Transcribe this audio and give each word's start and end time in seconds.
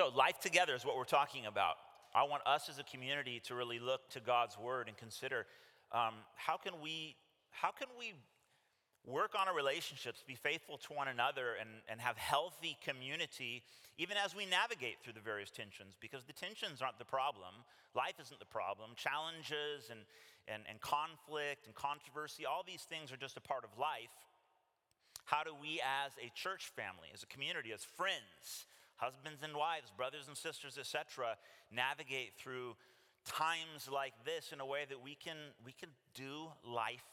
So, 0.00 0.08
life 0.16 0.40
together 0.40 0.74
is 0.74 0.82
what 0.82 0.96
we're 0.96 1.04
talking 1.04 1.44
about. 1.44 1.76
I 2.14 2.22
want 2.22 2.40
us 2.46 2.70
as 2.70 2.78
a 2.78 2.84
community 2.84 3.38
to 3.44 3.54
really 3.54 3.78
look 3.78 4.08
to 4.12 4.20
God's 4.20 4.56
word 4.58 4.88
and 4.88 4.96
consider 4.96 5.44
um, 5.92 6.14
how 6.36 6.56
can 6.56 6.80
we 6.82 7.16
how 7.50 7.70
can 7.70 7.88
we 7.98 8.14
work 9.04 9.34
on 9.38 9.46
our 9.46 9.54
relationships, 9.54 10.24
be 10.26 10.36
faithful 10.36 10.78
to 10.78 10.94
one 10.94 11.08
another, 11.08 11.52
and, 11.60 11.68
and 11.86 12.00
have 12.00 12.16
healthy 12.16 12.78
community, 12.82 13.62
even 13.98 14.16
as 14.16 14.34
we 14.34 14.46
navigate 14.46 14.96
through 15.04 15.12
the 15.12 15.20
various 15.20 15.50
tensions, 15.50 15.98
because 16.00 16.24
the 16.24 16.32
tensions 16.32 16.80
aren't 16.80 16.98
the 16.98 17.04
problem. 17.04 17.52
Life 17.94 18.16
isn't 18.22 18.40
the 18.40 18.48
problem. 18.48 18.92
Challenges 18.96 19.90
and, 19.90 20.00
and, 20.48 20.62
and 20.66 20.80
conflict 20.80 21.66
and 21.66 21.74
controversy, 21.74 22.46
all 22.46 22.64
these 22.66 22.88
things 22.88 23.12
are 23.12 23.20
just 23.20 23.36
a 23.36 23.44
part 23.44 23.64
of 23.64 23.78
life. 23.78 24.16
How 25.26 25.44
do 25.44 25.52
we, 25.60 25.82
as 25.84 26.16
a 26.16 26.32
church 26.32 26.72
family, 26.74 27.12
as 27.12 27.22
a 27.22 27.26
community, 27.26 27.68
as 27.74 27.84
friends, 27.84 28.64
husbands 29.00 29.42
and 29.42 29.56
wives, 29.56 29.90
brothers 29.96 30.28
and 30.28 30.36
sisters, 30.36 30.76
etc., 30.78 31.36
navigate 31.72 32.34
through 32.36 32.76
times 33.24 33.88
like 33.92 34.12
this 34.24 34.52
in 34.52 34.60
a 34.60 34.66
way 34.66 34.84
that 34.88 35.02
we 35.02 35.14
can, 35.14 35.36
we 35.64 35.72
can 35.72 35.88
do 36.14 36.48
life 36.64 37.04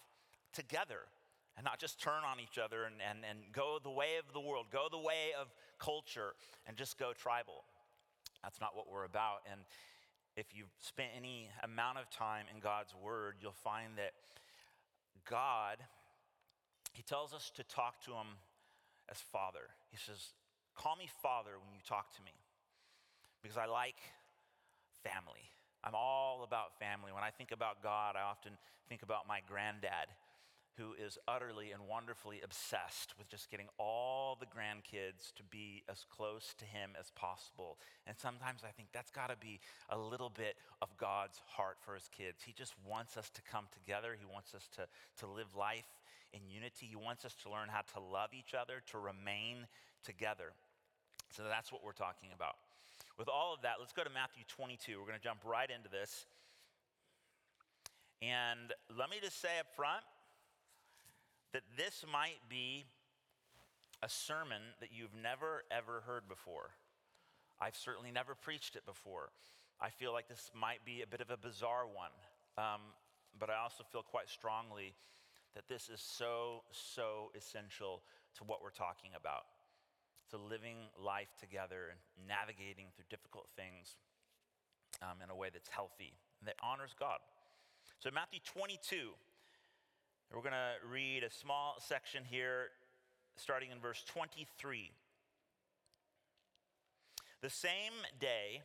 together 0.54 1.08
and 1.56 1.64
not 1.64 1.80
just 1.80 2.00
turn 2.00 2.24
on 2.24 2.40
each 2.40 2.58
other 2.58 2.84
and, 2.84 2.96
and, 3.10 3.20
and 3.28 3.40
go 3.52 3.80
the 3.82 3.90
way 3.90 4.18
of 4.20 4.32
the 4.34 4.40
world, 4.40 4.68
go 4.72 4.88
the 4.92 4.98
way 4.98 5.34
of 5.40 5.48
culture, 5.80 6.34
and 6.68 6.78
just 6.78 7.00
go 7.00 7.14
tribal. 7.14 7.64
That's 8.44 8.62
not 8.62 8.76
what 8.76 8.86
we're 8.92 9.06
about. 9.06 9.42
And 9.52 9.62
if 10.36 10.48
you've 10.54 10.72
spent 10.80 11.10
any 11.18 11.50
amount 11.64 11.98
of 11.98 12.10
time 12.12 12.46
in 12.54 12.60
God's 12.60 12.94
Word, 12.94 13.36
you'll 13.42 13.52
find 13.52 13.98
that 13.98 14.14
God, 15.28 15.78
He 16.94 17.02
tells 17.02 17.34
us 17.34 17.52
to 17.56 17.64
talk 17.64 18.02
to 18.06 18.12
Him 18.12 18.38
as 19.10 19.18
Father. 19.18 19.74
He 19.90 19.98
says, 19.98 20.34
Call 20.78 20.96
me 20.96 21.10
Father 21.24 21.58
when 21.66 21.74
you 21.74 21.82
talk 21.88 22.14
to 22.16 22.22
me, 22.22 22.34
because 23.42 23.58
I 23.58 23.66
like 23.66 23.98
family. 25.04 25.50
I'm 25.84 25.96
all 25.96 26.44
about 26.44 26.78
family. 26.80 27.12
When 27.12 27.24
I 27.24 27.32
think 27.32 27.52
about 27.52 27.82
God, 27.82 28.16
I 28.16 28.22
often 28.22 28.54
think 28.88 29.02
about 29.02 29.28
my 29.28 29.40
granddad, 29.48 30.14
who 30.78 30.94
is 30.94 31.18
utterly 31.28 31.72
and 31.72 31.82
wonderfully 31.90 32.42
obsessed 32.44 33.18
with 33.18 33.28
just 33.28 33.50
getting 33.50 33.68
all 33.80 34.38
the 34.40 34.46
grandkids 34.46 35.34
to 35.36 35.44
be 35.50 35.84
as 35.90 36.06
close 36.16 36.54
to 36.60 36.66
him 36.66 36.92
as 37.00 37.10
possible. 37.16 37.80
And 38.06 38.16
sometimes 38.16 38.62
I 38.64 38.70
think 38.70 38.90
that's 38.94 39.10
got 39.10 39.32
to 39.32 39.38
be 39.38 39.60
a 39.90 39.98
little 39.98 40.30
bit 40.30 40.56
of 40.82 40.96
God's 40.98 41.42
heart 41.48 41.78
for 41.82 41.96
his 41.96 42.08
kids. 42.16 42.44
He 42.46 42.54
just 42.54 42.76
wants 42.88 43.18
us 43.18 43.32
to 43.32 43.42
come 43.42 43.66
together, 43.74 44.16
he 44.18 44.26
wants 44.32 44.54
us 44.54 44.70
to, 44.76 44.88
to 45.26 45.32
live 45.32 45.56
life 45.56 45.90
in 46.34 46.42
unity, 46.48 46.86
he 46.86 46.96
wants 46.96 47.26
us 47.26 47.34
to 47.44 47.50
learn 47.50 47.70
how 47.70 47.82
to 47.94 48.00
love 48.00 48.30
each 48.38 48.54
other, 48.54 48.84
to 48.92 49.00
remain 49.00 49.66
together. 50.04 50.54
So 51.32 51.44
that's 51.44 51.72
what 51.72 51.84
we're 51.84 51.92
talking 51.92 52.30
about. 52.34 52.56
With 53.18 53.28
all 53.28 53.54
of 53.54 53.62
that, 53.62 53.76
let's 53.80 53.94
go 53.94 54.04
to 54.04 54.10
Matthew 54.10 54.44
22. 54.48 55.00
We're 55.00 55.08
going 55.08 55.20
to 55.20 55.24
jump 55.24 55.40
right 55.46 55.70
into 55.70 55.90
this. 55.90 56.26
And 58.22 58.74
let 58.98 59.10
me 59.10 59.18
just 59.22 59.42
say 59.42 59.60
up 59.60 59.68
front 59.76 60.04
that 61.54 61.64
this 61.76 62.06
might 62.12 62.38
be 62.50 62.86
a 64.04 64.10
sermon 64.10 64.62
that 64.80 64.90
you've 64.92 65.16
never, 65.22 65.64
ever 65.72 66.04
heard 66.06 66.28
before. 66.28 66.70
I've 67.60 67.76
certainly 67.76 68.12
never 68.12 68.36
preached 68.36 68.76
it 68.76 68.86
before. 68.86 69.30
I 69.82 69.90
feel 69.90 70.14
like 70.14 70.28
this 70.28 70.52
might 70.54 70.86
be 70.86 71.02
a 71.02 71.08
bit 71.08 71.22
of 71.22 71.30
a 71.32 71.38
bizarre 71.38 71.86
one. 71.86 72.14
Um, 72.58 72.82
but 73.40 73.50
I 73.50 73.58
also 73.62 73.84
feel 73.92 74.02
quite 74.02 74.30
strongly 74.30 74.94
that 75.56 75.68
this 75.68 75.90
is 75.90 76.02
so, 76.02 76.64
so 76.72 77.32
essential 77.36 78.02
to 78.38 78.44
what 78.44 78.62
we're 78.62 78.70
talking 78.70 79.12
about 79.16 79.46
to 80.32 80.38
living 80.38 80.78
life 81.00 81.30
together 81.40 81.92
and 81.92 82.28
navigating 82.28 82.88
through 82.96 83.06
difficult 83.10 83.48
things 83.56 83.96
um, 85.02 85.22
in 85.24 85.30
a 85.30 85.36
way 85.36 85.50
that's 85.52 85.70
healthy 85.70 86.14
and 86.40 86.48
that 86.48 86.56
honors 86.62 86.96
God. 86.98 87.20
So, 88.00 88.10
Matthew 88.14 88.40
22, 88.46 89.12
we're 90.34 90.42
going 90.42 90.52
to 90.52 90.76
read 90.88 91.24
a 91.24 91.32
small 91.32 91.76
section 91.80 92.24
here 92.26 92.70
starting 93.36 93.72
in 93.72 93.80
verse 93.80 94.04
23. 94.08 94.92
The 97.42 97.50
same 97.50 97.94
day, 98.20 98.62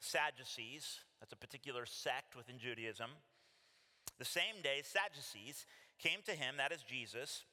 Sadducees, 0.00 1.00
that's 1.20 1.32
a 1.32 1.36
particular 1.36 1.86
sect 1.86 2.36
within 2.36 2.58
Judaism, 2.58 3.10
the 4.18 4.24
same 4.24 4.62
day, 4.62 4.82
Sadducees 4.82 5.66
came 5.98 6.20
to 6.26 6.32
him, 6.32 6.56
that 6.58 6.72
is 6.72 6.82
Jesus 6.82 7.44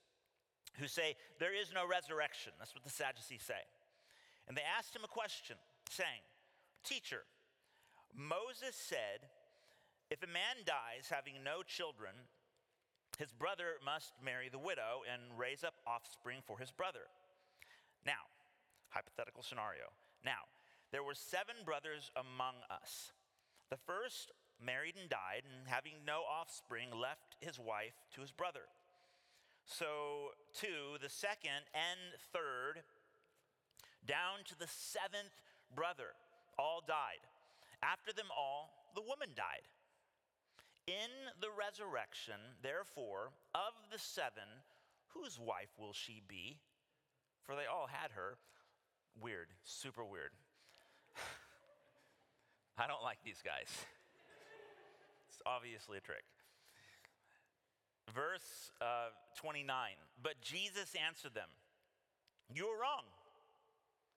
who 0.78 0.88
say, 0.88 1.16
There 1.40 1.53
is 1.53 1.74
no 1.74 1.88
resurrection. 1.88 2.53
That's 2.59 2.75
what 2.75 2.84
the 2.84 2.90
Sadducees 2.90 3.44
say. 3.44 3.63
And 4.47 4.57
they 4.57 4.66
asked 4.66 4.96
him 4.96 5.03
a 5.03 5.07
question, 5.07 5.57
saying, 5.90 6.22
Teacher, 6.84 7.24
Moses 8.13 8.75
said, 8.75 9.30
If 10.09 10.24
a 10.24 10.28
man 10.28 10.66
dies 10.66 11.09
having 11.09 11.44
no 11.44 11.62
children, 11.62 12.13
his 13.18 13.31
brother 13.31 13.78
must 13.84 14.13
marry 14.24 14.50
the 14.50 14.59
widow 14.59 15.03
and 15.06 15.38
raise 15.38 15.63
up 15.63 15.75
offspring 15.85 16.40
for 16.46 16.57
his 16.57 16.72
brother. 16.72 17.12
Now, 18.06 18.31
hypothetical 18.90 19.44
scenario. 19.44 19.91
Now, 20.24 20.47
there 20.91 21.03
were 21.03 21.13
seven 21.13 21.62
brothers 21.66 22.09
among 22.16 22.56
us. 22.72 23.12
The 23.69 23.78
first 23.78 24.31
married 24.63 24.96
and 25.00 25.09
died, 25.09 25.44
and 25.46 25.68
having 25.68 26.03
no 26.06 26.24
offspring, 26.28 26.90
left 26.91 27.36
his 27.40 27.59
wife 27.59 27.96
to 28.16 28.22
his 28.22 28.31
brother. 28.31 28.68
So, 29.69 30.34
two, 30.57 30.97
the 31.00 31.13
second 31.13 31.69
and 31.78 32.18
third, 32.34 32.81
down 34.07 34.41
to 34.50 34.57
the 34.57 34.66
seventh 34.66 35.38
brother, 35.75 36.18
all 36.57 36.81
died. 36.81 37.22
After 37.85 38.12
them 38.12 38.34
all, 38.35 38.74
the 38.96 39.06
woman 39.06 39.30
died. 39.38 39.69
In 40.88 41.30
the 41.40 41.53
resurrection, 41.53 42.57
therefore, 42.63 43.30
of 43.53 43.78
the 43.94 44.00
seven, 44.00 44.66
whose 45.13 45.38
wife 45.38 45.69
will 45.78 45.94
she 45.94 46.24
be? 46.28 46.57
For 47.46 47.53
they 47.53 47.69
all 47.69 47.86
had 47.86 48.09
her. 48.18 48.41
Weird, 49.22 49.53
super 49.63 50.03
weird. 50.03 50.34
I 52.80 52.88
don't 52.88 53.03
like 53.03 53.19
these 53.24 53.44
guys. 53.46 53.69
It's 55.30 55.38
obviously 55.46 56.00
a 56.00 56.01
trick. 56.01 56.25
Verse 58.14 58.72
uh, 58.81 59.09
29 59.38 59.68
But 60.22 60.42
Jesus 60.42 60.96
answered 61.08 61.34
them, 61.34 61.50
You 62.53 62.66
are 62.68 62.80
wrong, 62.80 63.03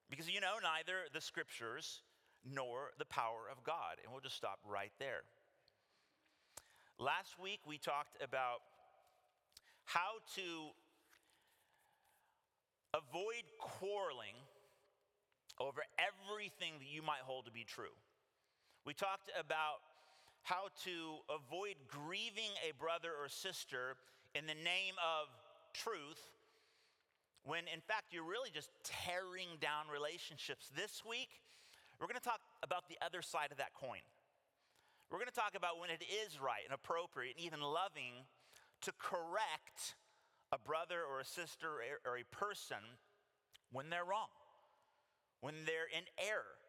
because 0.09 0.29
you 0.29 0.41
know 0.41 0.55
neither 0.61 1.09
the 1.13 1.21
scriptures 1.21 2.01
nor 2.43 2.91
the 2.99 3.05
power 3.05 3.47
of 3.51 3.63
God. 3.63 4.01
And 4.03 4.11
we'll 4.11 4.21
just 4.21 4.35
stop 4.35 4.59
right 4.67 4.91
there. 4.99 5.23
Last 6.99 7.39
week 7.41 7.59
we 7.65 7.77
talked 7.77 8.21
about 8.21 8.61
how 9.85 10.21
to 10.35 10.71
avoid 12.93 13.43
quarreling 13.59 14.37
over 15.59 15.81
everything 15.97 16.73
that 16.79 16.87
you 16.89 17.01
might 17.01 17.21
hold 17.25 17.45
to 17.45 17.51
be 17.51 17.63
true. 17.63 17.93
We 18.85 18.93
talked 18.93 19.31
about 19.39 19.81
how 20.43 20.67
to 20.83 21.23
avoid 21.31 21.79
grieving 21.87 22.51
a 22.67 22.75
brother 22.75 23.15
or 23.15 23.31
sister 23.31 23.95
in 24.35 24.45
the 24.45 24.59
name 24.59 24.99
of 24.99 25.31
truth 25.73 26.19
when 27.43 27.63
in 27.71 27.79
fact 27.79 28.11
you're 28.11 28.27
really 28.27 28.51
just 28.51 28.69
tearing 28.83 29.55
down 29.59 29.87
relationships. 29.87 30.69
This 30.75 31.03
week, 31.07 31.39
we're 31.99 32.11
to 32.11 32.19
talk 32.19 32.43
about 32.61 32.87
the 32.91 32.99
other 32.99 33.21
side 33.23 33.51
of 33.51 33.57
that 33.57 33.73
coin. 33.73 34.03
We're 35.09 35.23
to 35.23 35.31
talk 35.31 35.55
about 35.55 35.79
when 35.79 35.89
it 35.89 36.03
is 36.03 36.39
right 36.39 36.63
and 36.67 36.75
appropriate 36.75 37.35
and 37.37 37.45
even 37.45 37.61
loving 37.61 38.27
to 38.83 38.91
correct 38.99 39.95
a 40.51 40.59
brother 40.59 41.07
or 41.07 41.21
a 41.21 41.25
sister 41.25 41.79
or 42.03 42.17
a 42.17 42.27
person 42.35 42.83
when 43.71 43.89
they're 43.89 44.03
wrong, 44.03 44.31
when 45.39 45.55
they're 45.65 45.87
in 45.87 46.03
error, 46.19 46.59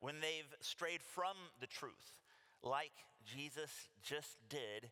when 0.00 0.18
they've 0.18 0.50
strayed 0.60 1.02
from 1.02 1.38
the 1.60 1.66
truth 1.66 2.19
like 2.62 2.92
Jesus 3.24 3.70
just 4.02 4.36
did 4.48 4.90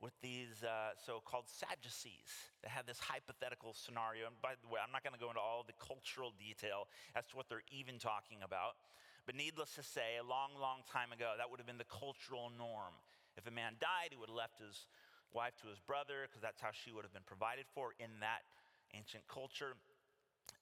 with 0.00 0.14
these 0.22 0.62
uh, 0.62 0.94
so 0.94 1.18
called 1.26 1.50
Sadducees 1.50 2.30
that 2.62 2.70
had 2.70 2.86
this 2.86 3.02
hypothetical 3.02 3.74
scenario. 3.74 4.30
And 4.30 4.38
by 4.38 4.54
the 4.62 4.70
way, 4.70 4.78
I'm 4.78 4.94
not 4.94 5.02
going 5.02 5.14
to 5.14 5.18
go 5.18 5.26
into 5.26 5.42
all 5.42 5.66
the 5.66 5.74
cultural 5.74 6.30
detail 6.38 6.86
as 7.18 7.26
to 7.30 7.36
what 7.36 7.50
they're 7.50 7.66
even 7.74 7.98
talking 7.98 8.46
about. 8.46 8.78
But 9.26 9.34
needless 9.34 9.74
to 9.74 9.82
say, 9.82 10.16
a 10.16 10.24
long, 10.24 10.54
long 10.56 10.86
time 10.86 11.10
ago, 11.10 11.34
that 11.36 11.50
would 11.50 11.58
have 11.58 11.66
been 11.66 11.82
the 11.82 11.90
cultural 11.90 12.48
norm. 12.54 12.94
If 13.36 13.50
a 13.50 13.52
man 13.52 13.76
died, 13.82 14.14
he 14.14 14.18
would 14.18 14.30
have 14.30 14.38
left 14.38 14.62
his 14.62 14.86
wife 15.34 15.58
to 15.60 15.68
his 15.68 15.82
brother 15.82 16.24
because 16.24 16.40
that's 16.40 16.62
how 16.62 16.72
she 16.72 16.94
would 16.94 17.04
have 17.04 17.12
been 17.12 17.26
provided 17.26 17.66
for 17.74 17.92
in 17.98 18.08
that 18.22 18.46
ancient 18.94 19.26
culture. 19.26 19.74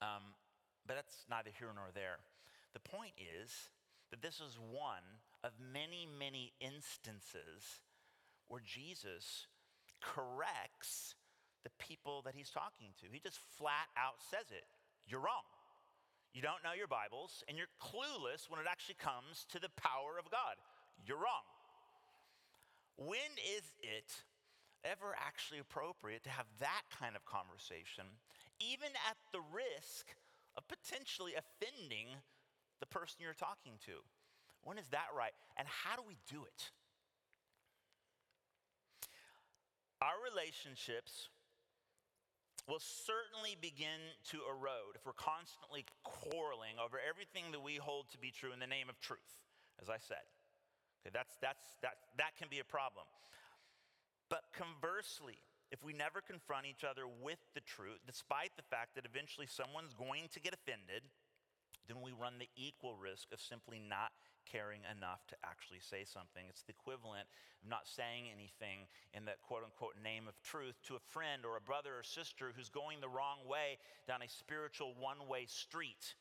Um, 0.00 0.34
but 0.88 0.96
that's 0.96 1.28
neither 1.28 1.52
here 1.52 1.70
nor 1.76 1.92
there. 1.94 2.18
The 2.72 2.82
point 2.82 3.14
is 3.20 3.52
that 4.10 4.20
this 4.24 4.40
is 4.40 4.58
one 4.58 5.04
of 5.46 5.54
many, 5.62 6.10
many 6.18 6.52
instances 6.58 7.86
where 8.50 8.60
Jesus 8.66 9.46
corrects 10.02 11.14
the 11.62 11.70
people 11.78 12.22
that 12.26 12.34
he's 12.34 12.50
talking 12.50 12.90
to. 12.98 13.06
He 13.06 13.22
just 13.22 13.38
flat 13.54 13.86
out 13.94 14.18
says 14.18 14.50
it 14.50 14.66
You're 15.06 15.22
wrong. 15.22 15.46
you 16.34 16.42
don't 16.42 16.62
know 16.66 16.74
your 16.74 16.90
Bibles, 16.90 17.46
and 17.46 17.56
you're 17.56 17.70
clueless 17.78 18.50
when 18.50 18.58
it 18.58 18.66
actually 18.66 18.98
comes 18.98 19.46
to 19.54 19.62
the 19.62 19.70
power 19.78 20.18
of 20.18 20.30
God. 20.30 20.58
You're 21.06 21.22
wrong. 21.22 21.46
When 22.98 23.32
is 23.54 23.66
it 23.82 24.10
ever 24.82 25.14
actually 25.14 25.62
appropriate 25.62 26.24
to 26.24 26.30
have 26.30 26.46
that 26.58 26.82
kind 26.90 27.14
of 27.14 27.24
conversation, 27.24 28.04
even 28.58 28.90
at 29.06 29.18
the 29.30 29.42
risk 29.54 30.10
of 30.56 30.66
potentially 30.66 31.38
offending 31.38 32.18
the 32.80 32.90
person 32.90 33.22
you're 33.22 33.36
talking 33.36 33.78
to? 33.86 34.02
When 34.66 34.82
is 34.82 34.90
that 34.90 35.14
right? 35.14 35.30
And 35.54 35.62
how 35.70 35.94
do 35.94 36.02
we 36.02 36.18
do 36.26 36.42
it? 36.42 36.60
Our 40.02 40.18
relationships 40.26 41.30
will 42.66 42.82
certainly 42.82 43.54
begin 43.62 44.10
to 44.34 44.42
erode 44.42 44.98
if 44.98 45.06
we're 45.06 45.14
constantly 45.14 45.86
quarreling 46.02 46.82
over 46.82 46.98
everything 46.98 47.54
that 47.54 47.62
we 47.62 47.78
hold 47.78 48.10
to 48.10 48.18
be 48.18 48.34
true 48.34 48.50
in 48.50 48.58
the 48.58 48.66
name 48.66 48.90
of 48.90 48.98
truth, 48.98 49.46
as 49.78 49.86
I 49.86 50.02
said. 50.02 50.26
Okay, 51.06 51.14
that's, 51.14 51.38
that's, 51.38 51.78
that, 51.86 52.10
that 52.18 52.34
can 52.34 52.50
be 52.50 52.58
a 52.58 52.66
problem. 52.66 53.06
But 54.26 54.50
conversely, 54.50 55.38
if 55.70 55.86
we 55.86 55.94
never 55.94 56.18
confront 56.18 56.66
each 56.66 56.82
other 56.82 57.06
with 57.06 57.38
the 57.54 57.62
truth, 57.62 58.02
despite 58.02 58.50
the 58.58 58.66
fact 58.66 58.98
that 58.98 59.06
eventually 59.06 59.46
someone's 59.46 59.94
going 59.94 60.26
to 60.34 60.42
get 60.42 60.50
offended, 60.50 61.06
then 61.86 62.02
we 62.02 62.10
run 62.10 62.42
the 62.42 62.50
equal 62.58 62.98
risk 62.98 63.30
of 63.30 63.38
simply 63.38 63.78
not 63.78 64.10
caring 64.50 64.80
enough 64.86 65.26
to 65.28 65.36
actually 65.44 65.82
say 65.82 66.06
something. 66.06 66.46
It's 66.48 66.62
the 66.62 66.72
equivalent 66.72 67.26
of 67.62 67.68
not 67.68 67.86
saying 67.86 68.30
anything 68.30 68.86
in 69.12 69.26
that 69.26 69.42
quote 69.42 69.64
unquote 69.66 69.98
name 70.02 70.28
of 70.28 70.38
truth 70.42 70.78
to 70.86 70.96
a 70.96 71.02
friend 71.12 71.44
or 71.44 71.56
a 71.56 71.60
brother 71.60 71.98
or 71.98 72.02
sister 72.02 72.54
who's 72.54 72.70
going 72.70 73.00
the 73.00 73.10
wrong 73.10 73.42
way 73.44 73.78
down 74.06 74.22
a 74.22 74.28
spiritual 74.28 74.94
one 74.98 75.28
way 75.28 75.44
street. 75.46 76.14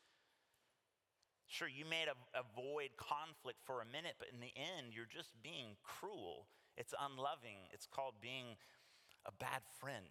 Sure, 1.48 1.70
you 1.70 1.86
may 1.86 2.06
avoid 2.34 2.90
conflict 2.98 3.62
for 3.64 3.82
a 3.82 3.86
minute, 3.86 4.18
but 4.18 4.30
in 4.34 4.42
the 4.42 4.54
end, 4.58 4.98
you're 4.98 5.06
just 5.06 5.30
being 5.44 5.78
cruel. 5.84 6.48
It's 6.76 6.94
unloving. 7.00 7.70
It's 7.72 7.86
called 7.86 8.16
being 8.20 8.58
a 9.26 9.32
bad 9.32 9.62
friend. 9.80 10.10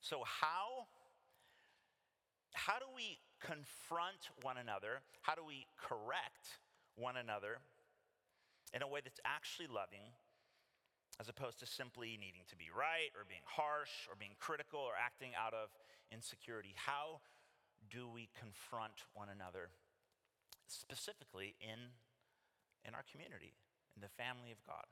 So, 0.00 0.22
how, 0.24 0.86
how 2.54 2.78
do 2.78 2.86
we 2.94 3.18
confront 3.40 4.28
one 4.42 4.56
another? 4.56 5.00
How 5.22 5.34
do 5.34 5.42
we 5.44 5.66
correct 5.80 6.60
one 6.96 7.16
another 7.16 7.58
in 8.72 8.82
a 8.82 8.88
way 8.88 9.00
that's 9.02 9.20
actually 9.24 9.66
loving, 9.66 10.12
as 11.18 11.28
opposed 11.28 11.58
to 11.60 11.66
simply 11.66 12.16
needing 12.20 12.44
to 12.48 12.56
be 12.56 12.68
right 12.70 13.10
or 13.16 13.24
being 13.24 13.44
harsh 13.44 14.06
or 14.08 14.14
being 14.14 14.36
critical 14.38 14.80
or 14.80 14.92
acting 14.94 15.32
out 15.34 15.54
of 15.54 15.72
insecurity? 16.12 16.74
How 16.76 17.20
do 17.88 18.06
we 18.06 18.28
confront 18.38 19.08
one 19.14 19.28
another, 19.32 19.72
specifically 20.68 21.56
in, 21.60 21.96
in 22.86 22.94
our 22.94 23.04
community, 23.10 23.56
in 23.96 24.02
the 24.04 24.12
family 24.20 24.52
of 24.52 24.60
God? 24.68 24.84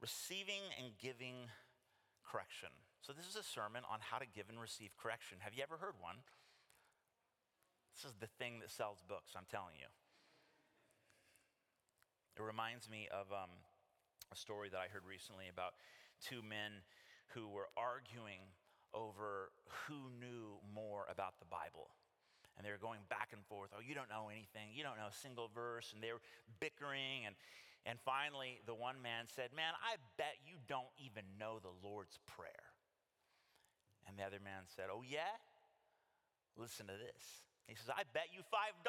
Receiving 0.00 0.60
and 0.76 0.92
giving 1.00 1.48
correction. 2.22 2.68
So, 3.04 3.12
this 3.12 3.28
is 3.28 3.36
a 3.36 3.44
sermon 3.44 3.84
on 3.84 4.00
how 4.00 4.16
to 4.16 4.24
give 4.24 4.48
and 4.48 4.56
receive 4.56 4.96
correction. 4.96 5.44
Have 5.44 5.52
you 5.52 5.60
ever 5.60 5.76
heard 5.76 6.00
one? 6.00 6.24
This 7.92 8.08
is 8.08 8.16
the 8.16 8.32
thing 8.40 8.64
that 8.64 8.72
sells 8.72 9.04
books, 9.04 9.36
I'm 9.36 9.44
telling 9.44 9.76
you. 9.76 9.92
It 12.32 12.40
reminds 12.40 12.88
me 12.88 13.12
of 13.12 13.28
um, 13.28 13.52
a 14.32 14.36
story 14.40 14.72
that 14.72 14.80
I 14.80 14.88
heard 14.88 15.04
recently 15.04 15.52
about 15.52 15.76
two 16.16 16.40
men 16.40 16.80
who 17.36 17.52
were 17.52 17.68
arguing 17.76 18.40
over 18.96 19.52
who 19.84 20.08
knew 20.16 20.56
more 20.64 21.04
about 21.12 21.36
the 21.36 21.50
Bible. 21.52 21.92
And 22.56 22.64
they 22.64 22.72
were 22.72 22.80
going 22.80 23.04
back 23.12 23.36
and 23.36 23.44
forth. 23.44 23.68
Oh, 23.76 23.84
you 23.84 23.92
don't 23.92 24.08
know 24.08 24.32
anything. 24.32 24.72
You 24.72 24.80
don't 24.80 24.96
know 24.96 25.12
a 25.12 25.20
single 25.20 25.52
verse. 25.52 25.92
And 25.92 26.00
they 26.00 26.16
were 26.16 26.24
bickering. 26.56 27.28
And, 27.28 27.36
and 27.84 28.00
finally, 28.00 28.64
the 28.64 28.72
one 28.72 29.04
man 29.04 29.28
said, 29.28 29.52
Man, 29.52 29.76
I 29.84 30.00
bet 30.16 30.40
you 30.40 30.56
don't 30.72 30.88
even 30.96 31.28
know 31.36 31.60
the 31.60 31.74
Lord's 31.84 32.16
Prayer. 32.24 32.73
And 34.06 34.18
the 34.18 34.24
other 34.24 34.42
man 34.42 34.68
said, 34.76 34.92
Oh, 34.92 35.02
yeah? 35.02 35.34
Listen 36.56 36.86
to 36.86 36.96
this. 36.96 37.44
He 37.66 37.74
says, 37.74 37.88
I 37.88 38.04
bet 38.12 38.28
you 38.30 38.44
$5 38.46 38.84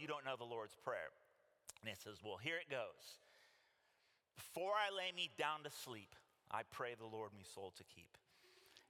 you 0.00 0.06
don't 0.06 0.26
know 0.26 0.36
the 0.36 0.48
Lord's 0.48 0.76
Prayer. 0.82 1.14
And 1.80 1.88
he 1.88 1.96
says, 1.96 2.18
Well, 2.24 2.36
here 2.36 2.58
it 2.58 2.68
goes. 2.70 3.22
Before 4.36 4.76
I 4.76 4.92
lay 4.92 5.14
me 5.16 5.30
down 5.38 5.64
to 5.64 5.72
sleep, 5.72 6.12
I 6.50 6.62
pray 6.68 6.94
the 6.98 7.08
Lord 7.08 7.32
me 7.32 7.42
soul 7.42 7.72
to 7.76 7.84
keep. 7.88 8.10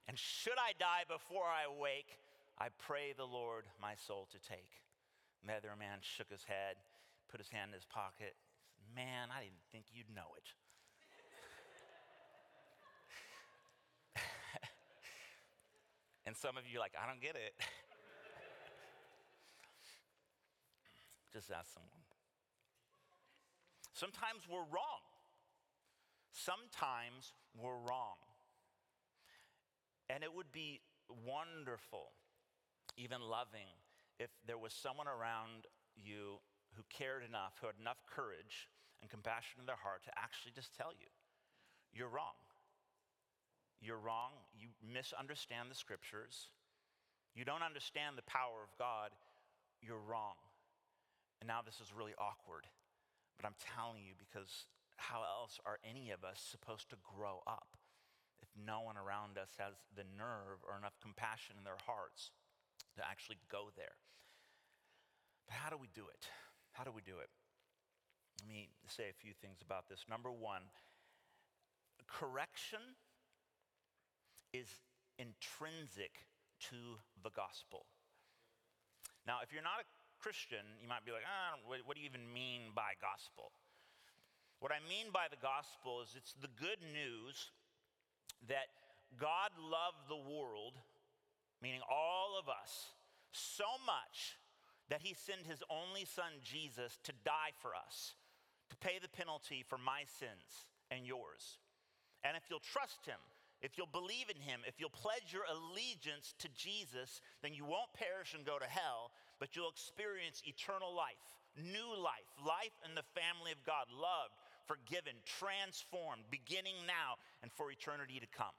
And 0.07 0.17
should 0.17 0.59
I 0.59 0.75
die 0.79 1.07
before 1.07 1.47
I 1.47 1.67
wake, 1.67 2.19
I 2.59 2.67
pray 2.79 3.13
the 3.15 3.27
Lord 3.27 3.65
my 3.81 3.95
soul 3.95 4.27
to 4.31 4.39
take. 4.39 4.83
And 5.41 5.51
the 5.51 5.55
other 5.55 5.75
man 5.77 5.99
shook 6.01 6.31
his 6.31 6.43
head, 6.43 6.79
put 7.29 7.39
his 7.39 7.49
hand 7.49 7.69
in 7.69 7.77
his 7.77 7.85
pocket. 7.85 8.35
Man, 8.95 9.29
I 9.29 9.43
didn't 9.47 9.63
think 9.71 9.85
you'd 9.93 10.09
know 10.11 10.35
it. 10.35 10.47
And 16.27 16.35
some 16.35 16.57
of 16.59 16.67
you 16.67 16.75
are 16.77 16.83
like, 16.83 16.91
I 17.01 17.07
don't 17.07 17.21
get 17.23 17.39
it. 17.39 17.55
Just 21.33 21.49
ask 21.49 21.71
someone. 21.71 22.03
Sometimes 23.95 24.43
we're 24.51 24.67
wrong. 24.67 25.07
Sometimes 26.35 27.31
we're 27.55 27.79
wrong. 27.79 28.19
And 30.09 30.21
it 30.21 30.35
would 30.35 30.51
be 30.51 30.81
wonderful, 31.07 32.11
even 32.97 33.21
loving, 33.23 33.71
if 34.19 34.29
there 34.45 34.57
was 34.57 34.73
someone 34.73 35.07
around 35.07 35.63
you 35.95 36.43
who 36.75 36.83
cared 36.91 37.23
enough, 37.23 37.55
who 37.61 37.67
had 37.67 37.79
enough 37.79 38.03
courage 38.03 38.67
and 39.01 39.09
compassion 39.09 39.63
in 39.63 39.65
their 39.65 39.79
heart 39.79 40.03
to 40.03 40.11
actually 40.19 40.51
just 40.51 40.75
tell 40.75 40.91
you, 40.91 41.07
you're 41.93 42.11
wrong. 42.11 42.35
You're 43.81 43.99
wrong. 43.99 44.31
You 44.57 44.69
misunderstand 44.81 45.69
the 45.69 45.75
scriptures. 45.75 46.49
You 47.35 47.45
don't 47.45 47.63
understand 47.63 48.17
the 48.17 48.25
power 48.25 48.63
of 48.63 48.73
God. 48.77 49.11
You're 49.81 50.01
wrong. 50.01 50.35
And 51.39 51.47
now 51.47 51.61
this 51.61 51.79
is 51.79 51.93
really 51.93 52.17
awkward. 52.17 52.65
But 53.37 53.45
I'm 53.45 53.59
telling 53.77 54.01
you 54.03 54.13
because 54.17 54.65
how 54.97 55.21
else 55.21 55.59
are 55.65 55.77
any 55.85 56.09
of 56.09 56.23
us 56.23 56.41
supposed 56.41 56.89
to 56.89 56.97
grow 57.05 57.45
up? 57.45 57.77
if 58.41 58.49
no 58.53 58.81
one 58.81 58.97
around 58.97 59.37
us 59.37 59.57
has 59.57 59.73
the 59.95 60.05
nerve 60.17 60.61
or 60.65 60.77
enough 60.77 60.97
compassion 61.01 61.57
in 61.57 61.63
their 61.65 61.79
hearts 61.85 62.31
to 62.95 63.01
actually 63.05 63.37
go 63.49 63.69
there. 63.75 63.97
But 65.45 65.57
how 65.57 65.69
do 65.69 65.77
we 65.77 65.89
do 65.93 66.05
it? 66.11 66.29
How 66.73 66.83
do 66.83 66.91
we 66.91 67.01
do 67.01 67.17
it? 67.21 67.29
Let 68.41 68.49
me 68.49 68.69
say 68.87 69.09
a 69.09 69.17
few 69.17 69.33
things 69.33 69.59
about 69.65 69.89
this. 69.89 70.05
Number 70.09 70.29
one, 70.29 70.69
correction 72.05 72.97
is 74.53 74.67
intrinsic 75.17 76.25
to 76.71 76.99
the 77.23 77.29
gospel. 77.31 77.85
Now, 79.25 79.39
if 79.43 79.51
you're 79.51 79.65
not 79.65 79.83
a 79.83 79.87
Christian, 80.19 80.63
you 80.81 80.87
might 80.87 81.05
be 81.05 81.11
like, 81.11 81.27
ah, 81.27 81.59
what 81.67 81.93
do 81.95 82.01
you 82.01 82.07
even 82.07 82.25
mean 82.33 82.73
by 82.73 82.95
gospel? 83.01 83.51
What 84.59 84.71
I 84.71 84.81
mean 84.89 85.13
by 85.13 85.29
the 85.29 85.37
gospel 85.37 86.01
is 86.01 86.17
it's 86.17 86.33
the 86.41 86.49
good 86.57 86.81
news 86.81 87.51
that 88.49 88.73
God 89.19 89.53
loved 89.59 90.09
the 90.09 90.17
world, 90.17 90.73
meaning 91.61 91.81
all 91.85 92.39
of 92.39 92.49
us, 92.49 92.89
so 93.31 93.77
much 93.85 94.37
that 94.89 95.01
he 95.01 95.13
sent 95.13 95.45
his 95.45 95.61
only 95.69 96.05
son 96.05 96.41
Jesus 96.41 96.97
to 97.03 97.11
die 97.23 97.53
for 97.61 97.75
us, 97.75 98.15
to 98.69 98.77
pay 98.77 98.97
the 99.01 99.11
penalty 99.11 99.63
for 99.67 99.77
my 99.77 100.03
sins 100.19 100.65
and 100.89 101.05
yours. 101.05 101.59
And 102.23 102.35
if 102.35 102.49
you'll 102.49 102.63
trust 102.63 103.05
him, 103.05 103.19
if 103.61 103.77
you'll 103.77 103.89
believe 103.89 104.29
in 104.29 104.39
him, 104.41 104.61
if 104.67 104.79
you'll 104.79 104.93
pledge 104.93 105.33
your 105.33 105.49
allegiance 105.49 106.35
to 106.39 106.49
Jesus, 106.53 107.21
then 107.41 107.53
you 107.53 107.65
won't 107.65 107.93
perish 107.93 108.33
and 108.33 108.45
go 108.45 108.59
to 108.59 108.69
hell, 108.69 109.09
but 109.39 109.55
you'll 109.55 109.73
experience 109.73 110.41
eternal 110.45 110.93
life, 110.93 111.21
new 111.57 111.89
life, 111.97 112.29
life 112.45 112.75
in 112.85 112.93
the 112.93 113.07
family 113.17 113.51
of 113.51 113.65
God, 113.65 113.89
loved, 113.89 114.37
forgiven, 114.69 115.17
transformed, 115.25 116.29
beginning 116.29 116.77
now 116.85 117.17
and 117.41 117.49
for 117.51 117.71
eternity 117.71 118.19
to 118.21 118.29
come. 118.29 118.53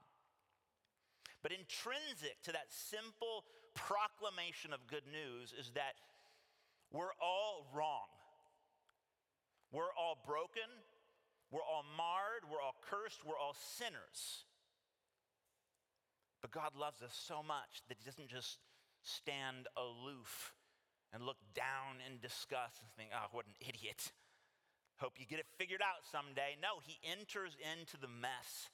But 1.42 1.52
intrinsic 1.52 2.42
to 2.42 2.52
that 2.52 2.66
simple 2.74 3.46
proclamation 3.74 4.74
of 4.74 4.90
good 4.90 5.06
news 5.06 5.54
is 5.54 5.70
that 5.78 5.94
we're 6.90 7.14
all 7.22 7.70
wrong. 7.70 8.10
We're 9.70 9.94
all 9.94 10.18
broken. 10.26 10.66
We're 11.52 11.62
all 11.62 11.84
marred. 11.96 12.42
We're 12.50 12.60
all 12.60 12.74
cursed. 12.90 13.22
We're 13.24 13.38
all 13.38 13.54
sinners. 13.54 14.47
But 16.40 16.52
God 16.52 16.76
loves 16.78 17.02
us 17.02 17.14
so 17.14 17.42
much 17.42 17.82
that 17.88 17.98
He 17.98 18.04
doesn't 18.04 18.28
just 18.28 18.58
stand 19.02 19.66
aloof 19.76 20.54
and 21.12 21.24
look 21.24 21.40
down 21.54 22.04
in 22.04 22.20
disgust 22.20 22.82
and 22.82 22.90
think, 22.96 23.10
oh, 23.14 23.28
what 23.32 23.46
an 23.46 23.56
idiot. 23.60 24.12
Hope 24.98 25.14
you 25.16 25.26
get 25.26 25.38
it 25.38 25.46
figured 25.56 25.80
out 25.80 26.04
someday. 26.10 26.58
No, 26.60 26.82
he 26.82 26.98
enters 27.06 27.56
into 27.62 27.96
the 27.96 28.10
mess 28.10 28.68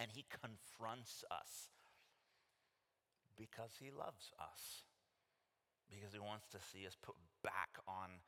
and 0.00 0.10
he 0.10 0.24
confronts 0.26 1.24
us. 1.30 1.68
Because 3.36 3.76
he 3.78 3.92
loves 3.92 4.32
us. 4.40 4.88
Because 5.92 6.12
he 6.12 6.20
wants 6.20 6.48
to 6.52 6.58
see 6.72 6.86
us 6.86 6.96
put 6.96 7.16
back 7.44 7.76
on, 7.86 8.24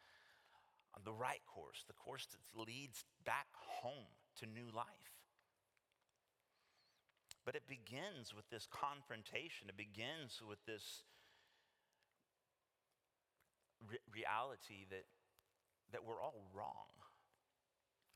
on 0.95 1.03
the 1.05 1.17
right 1.17 1.41
course, 1.49 1.85
the 1.89 1.97
course 1.97 2.29
that 2.29 2.45
leads 2.53 3.05
back 3.25 3.49
home 3.57 4.13
to 4.37 4.47
new 4.47 4.69
life. 4.69 5.24
But 7.45 7.55
it 7.55 7.69
begins 7.69 8.33
with 8.35 8.49
this 8.51 8.67
confrontation. 8.71 9.69
It 9.69 9.77
begins 9.77 10.41
with 10.41 10.59
this 10.67 11.05
re- 13.89 14.01
reality 14.13 14.89
that, 14.91 15.05
that 15.93 16.05
we're 16.05 16.21
all 16.21 16.49
wrong. 16.55 16.89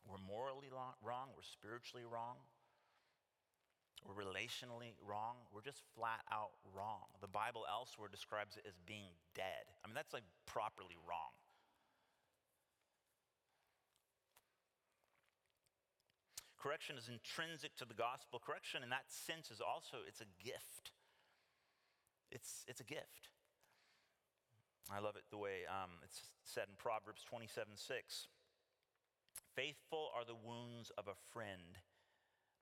We're 0.08 0.25
morally 0.25 0.73
wrong, 0.73 1.28
we're 1.37 1.44
spiritually 1.44 2.08
wrong, 2.08 2.40
we're 4.08 4.16
relationally 4.16 4.97
wrong, 5.04 5.37
we're 5.52 5.61
just 5.61 5.85
flat 5.92 6.25
out 6.32 6.56
wrong. 6.73 7.12
The 7.20 7.28
Bible 7.28 7.68
elsewhere 7.68 8.08
describes 8.08 8.56
it 8.56 8.64
as 8.64 8.73
being 8.87 9.12
dead. 9.35 9.68
I 9.85 9.88
mean, 9.88 9.94
that's 9.94 10.14
like 10.14 10.25
properly 10.47 10.97
wrong. 11.04 11.37
Correction 16.59 16.99
is 16.99 17.09
intrinsic 17.09 17.77
to 17.77 17.87
the 17.87 17.95
gospel. 17.95 18.43
Correction 18.43 18.83
in 18.83 18.91
that 18.91 19.07
sense 19.07 19.50
is 19.50 19.62
also 19.62 20.03
it's 20.07 20.21
a 20.21 20.31
gift. 20.43 20.91
It's, 22.31 22.65
it's 22.67 22.81
a 22.81 22.85
gift. 22.85 23.31
I 24.91 24.99
love 24.99 25.17
it 25.17 25.25
the 25.31 25.38
way 25.38 25.69
um, 25.69 26.00
it's 26.03 26.33
said 26.45 26.65
in 26.69 26.75
Proverbs 26.77 27.23
27 27.29 27.77
6. 27.77 28.29
Faithful 29.55 30.09
are 30.17 30.25
the 30.25 30.38
wounds 30.38 30.91
of 30.97 31.07
a 31.09 31.19
friend, 31.33 31.79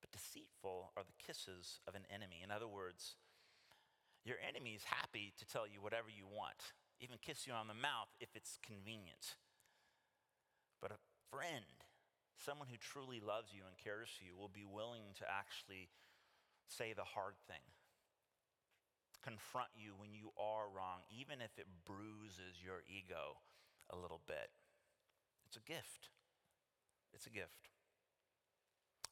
but 0.01 0.11
deceitful 0.13 0.93
are 0.97 1.05
the 1.05 1.17
kisses 1.23 1.81
of 1.87 1.95
an 1.95 2.03
enemy. 2.11 2.43
In 2.43 2.51
other 2.51 2.69
words, 2.69 3.17
your 4.25 4.37
enemy 4.43 4.75
is 4.75 4.83
happy 4.83 5.33
to 5.39 5.47
tell 5.47 5.69
you 5.71 5.81
whatever 5.81 6.11
you 6.11 6.27
want, 6.27 6.75
even 6.99 7.17
kiss 7.23 7.47
you 7.47 7.53
on 7.55 7.69
the 7.69 7.79
mouth 7.79 8.11
if 8.19 8.35
it's 8.35 8.59
convenient. 8.59 9.39
But 10.83 10.91
a 10.91 10.99
friend, 11.31 11.86
someone 12.39 12.69
who 12.69 12.77
truly 12.77 13.21
loves 13.21 13.53
you 13.53 13.63
and 13.67 13.77
cares 13.77 14.09
for 14.13 14.25
you, 14.25 14.37
will 14.37 14.53
be 14.53 14.65
willing 14.69 15.15
to 15.21 15.25
actually 15.25 15.89
say 16.69 16.93
the 16.93 17.07
hard 17.07 17.35
thing, 17.47 17.63
confront 19.23 19.71
you 19.75 19.95
when 19.97 20.13
you 20.13 20.31
are 20.37 20.69
wrong, 20.69 21.03
even 21.11 21.41
if 21.41 21.57
it 21.59 21.67
bruises 21.87 22.61
your 22.63 22.83
ego 22.87 23.39
a 23.91 23.97
little 23.97 24.21
bit. 24.27 24.51
It's 25.47 25.57
a 25.57 25.65
gift. 25.65 26.11
It's 27.15 27.27
a 27.27 27.31
gift. 27.31 27.71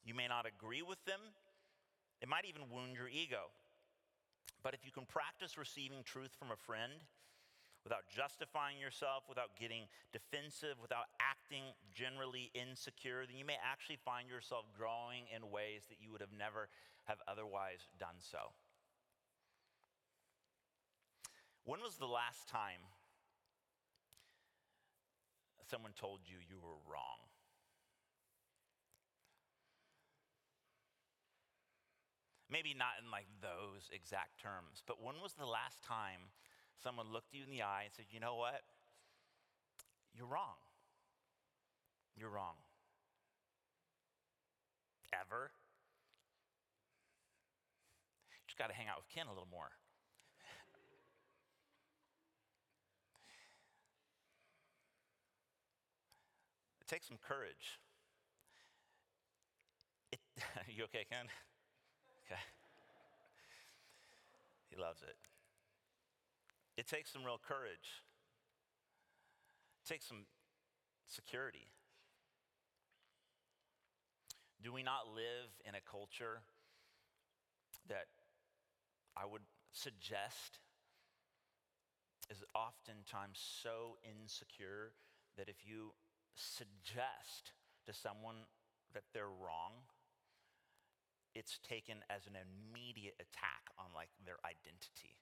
You 0.03 0.13
may 0.13 0.27
not 0.27 0.45
agree 0.45 0.83
with 0.83 1.03
them, 1.05 1.19
it 2.21 2.29
might 2.29 2.45
even 2.45 2.69
wound 2.69 2.95
your 2.95 3.09
ego. 3.09 3.49
But 4.61 4.73
if 4.73 4.85
you 4.85 4.91
can 4.91 5.05
practice 5.05 5.57
receiving 5.57 6.03
truth 6.03 6.33
from 6.37 6.51
a 6.51 6.55
friend 6.55 6.93
without 7.85 8.09
justifying 8.09 8.81
yourself, 8.81 9.29
without 9.29 9.53
getting 9.53 9.85
defensive, 10.11 10.81
without 10.81 11.05
acting 11.21 11.61
generally 11.93 12.49
insecure, 12.57 13.29
then 13.29 13.37
you 13.37 13.45
may 13.45 13.61
actually 13.61 14.01
find 14.01 14.27
yourself 14.27 14.65
growing 14.73 15.29
in 15.29 15.53
ways 15.53 15.85
that 15.87 16.01
you 16.01 16.11
would 16.11 16.19
have 16.19 16.33
never 16.33 16.67
have 17.05 17.21
otherwise 17.29 17.85
done 18.01 18.17
so. 18.17 18.49
When 21.63 21.79
was 21.79 22.01
the 22.01 22.09
last 22.09 22.49
time 22.49 22.81
someone 25.69 25.93
told 25.93 26.21
you 26.25 26.37
you 26.49 26.57
were 26.57 26.77
wrong? 26.89 27.21
Maybe 32.49 32.73
not 32.77 33.01
in 33.03 33.09
like 33.09 33.25
those 33.41 33.89
exact 33.93 34.41
terms, 34.41 34.81
but 34.85 35.01
when 35.01 35.21
was 35.21 35.33
the 35.33 35.45
last 35.45 35.81
time 35.81 36.33
someone 36.81 37.11
looked 37.11 37.33
you 37.33 37.43
in 37.43 37.49
the 37.49 37.63
eye 37.63 37.83
and 37.85 37.93
said, 37.93 38.05
you 38.09 38.19
know 38.19 38.35
what? 38.35 38.61
You're 40.13 40.27
wrong. 40.27 40.55
You're 42.17 42.29
wrong. 42.29 42.55
Ever? 45.13 45.51
Just 48.47 48.57
got 48.57 48.67
to 48.67 48.73
hang 48.73 48.87
out 48.87 48.97
with 48.97 49.09
Ken 49.09 49.27
a 49.27 49.29
little 49.29 49.47
more. 49.51 49.71
It 56.81 56.87
takes 56.87 57.07
some 57.07 57.17
courage. 57.17 57.79
It, 60.11 60.19
you 60.67 60.83
okay, 60.83 61.05
Ken? 61.09 61.25
Okay. 62.27 62.39
He 64.69 64.79
loves 64.79 65.01
it. 65.01 65.15
It 66.77 66.87
takes 66.87 67.11
some 67.11 67.23
real 67.23 67.39
courage. 67.39 68.03
It 69.83 69.87
takes 69.87 70.07
some 70.07 70.25
security. 71.07 71.67
Do 74.61 74.73
we 74.73 74.83
not 74.83 75.07
live 75.13 75.53
in 75.63 75.75
a 75.75 75.81
culture 75.89 76.41
that 77.87 78.07
I 79.15 79.25
would 79.25 79.43
suggest 79.71 80.59
is 82.29 82.43
oftentimes 82.55 83.37
so 83.37 83.97
insecure 84.03 84.93
that 85.37 85.49
if 85.49 85.65
you 85.65 85.93
suggest 86.33 87.53
to 87.85 87.93
someone 87.93 88.49
that 88.93 89.03
they're 89.13 89.29
wrong, 89.29 89.85
it's 91.35 91.59
taken 91.59 91.97
as 92.09 92.25
an 92.25 92.33
immediate 92.33 93.15
attack 93.19 93.69
on 93.77 93.93
like 93.93 94.09
their 94.25 94.39
identity. 94.43 95.19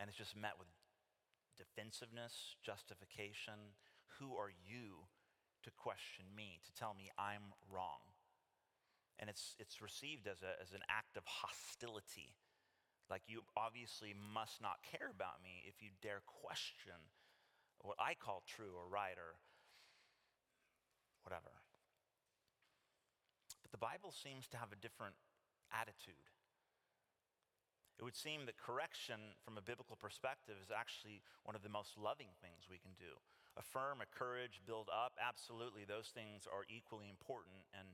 And 0.00 0.08
it's 0.08 0.16
just 0.16 0.32
met 0.32 0.56
with 0.56 0.72
defensiveness, 1.60 2.56
justification. 2.64 3.76
Who 4.16 4.32
are 4.32 4.48
you 4.48 5.04
to 5.62 5.70
question 5.76 6.24
me, 6.32 6.64
to 6.64 6.72
tell 6.72 6.96
me 6.96 7.12
I'm 7.20 7.52
wrong? 7.68 8.00
And 9.20 9.28
it's, 9.28 9.54
it's 9.60 9.84
received 9.84 10.24
as, 10.24 10.40
a, 10.40 10.56
as 10.56 10.72
an 10.72 10.80
act 10.88 11.20
of 11.20 11.28
hostility. 11.28 12.32
Like 13.12 13.28
you 13.28 13.44
obviously 13.60 14.16
must 14.16 14.64
not 14.64 14.80
care 14.80 15.12
about 15.12 15.44
me 15.44 15.68
if 15.68 15.84
you 15.84 15.92
dare 16.00 16.24
question 16.24 16.96
what 17.82 17.96
I 18.00 18.14
call 18.14 18.42
true 18.46 18.72
or 18.76 18.88
right 18.88 19.16
or 19.16 19.36
whatever. 21.22 21.52
But 23.62 23.72
the 23.72 23.80
Bible 23.80 24.12
seems 24.12 24.48
to 24.48 24.56
have 24.56 24.72
a 24.72 24.80
different 24.80 25.16
attitude. 25.72 26.28
It 28.00 28.08
would 28.08 28.16
seem 28.16 28.48
that 28.48 28.56
correction 28.56 29.36
from 29.44 29.60
a 29.60 29.60
biblical 29.60 29.92
perspective 29.92 30.56
is 30.64 30.72
actually 30.72 31.20
one 31.44 31.52
of 31.52 31.60
the 31.60 31.68
most 31.68 32.00
loving 32.00 32.32
things 32.40 32.64
we 32.64 32.80
can 32.80 32.96
do. 32.96 33.20
Affirm, 33.60 34.00
encourage, 34.00 34.64
build 34.64 34.88
up, 34.88 35.20
absolutely, 35.20 35.84
those 35.84 36.08
things 36.08 36.48
are 36.48 36.64
equally 36.72 37.12
important. 37.12 37.60
And, 37.76 37.84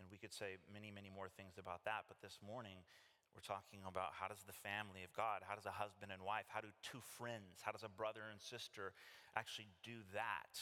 and 0.00 0.08
we 0.08 0.16
could 0.16 0.32
say 0.32 0.56
many, 0.72 0.88
many 0.88 1.12
more 1.12 1.28
things 1.28 1.60
about 1.60 1.84
that. 1.84 2.08
But 2.08 2.24
this 2.24 2.40
morning, 2.40 2.80
we're 3.36 3.44
talking 3.44 3.84
about 3.84 4.16
how 4.16 4.32
does 4.32 4.48
the 4.48 4.56
family 4.56 5.04
of 5.04 5.12
God, 5.12 5.44
how 5.44 5.60
does 5.60 5.68
a 5.68 5.76
husband 5.76 6.08
and 6.08 6.24
wife, 6.24 6.48
how 6.48 6.64
do 6.64 6.72
two 6.80 7.04
friends, 7.04 7.60
how 7.60 7.76
does 7.76 7.84
a 7.84 7.92
brother 7.92 8.32
and 8.32 8.40
sister 8.40 8.96
actually 9.36 9.68
do 9.84 10.08
that 10.16 10.56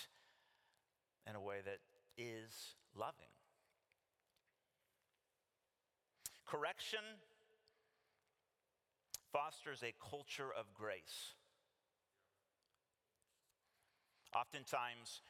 in 1.22 1.38
a 1.38 1.40
way 1.40 1.62
that 1.62 1.78
is 2.18 2.74
loving? 2.98 3.30
Correction 6.42 7.22
fosters 9.36 9.84
a 9.84 9.92
culture 10.00 10.48
of 10.48 10.72
grace. 10.72 11.36
Oftentimes, 14.32 15.20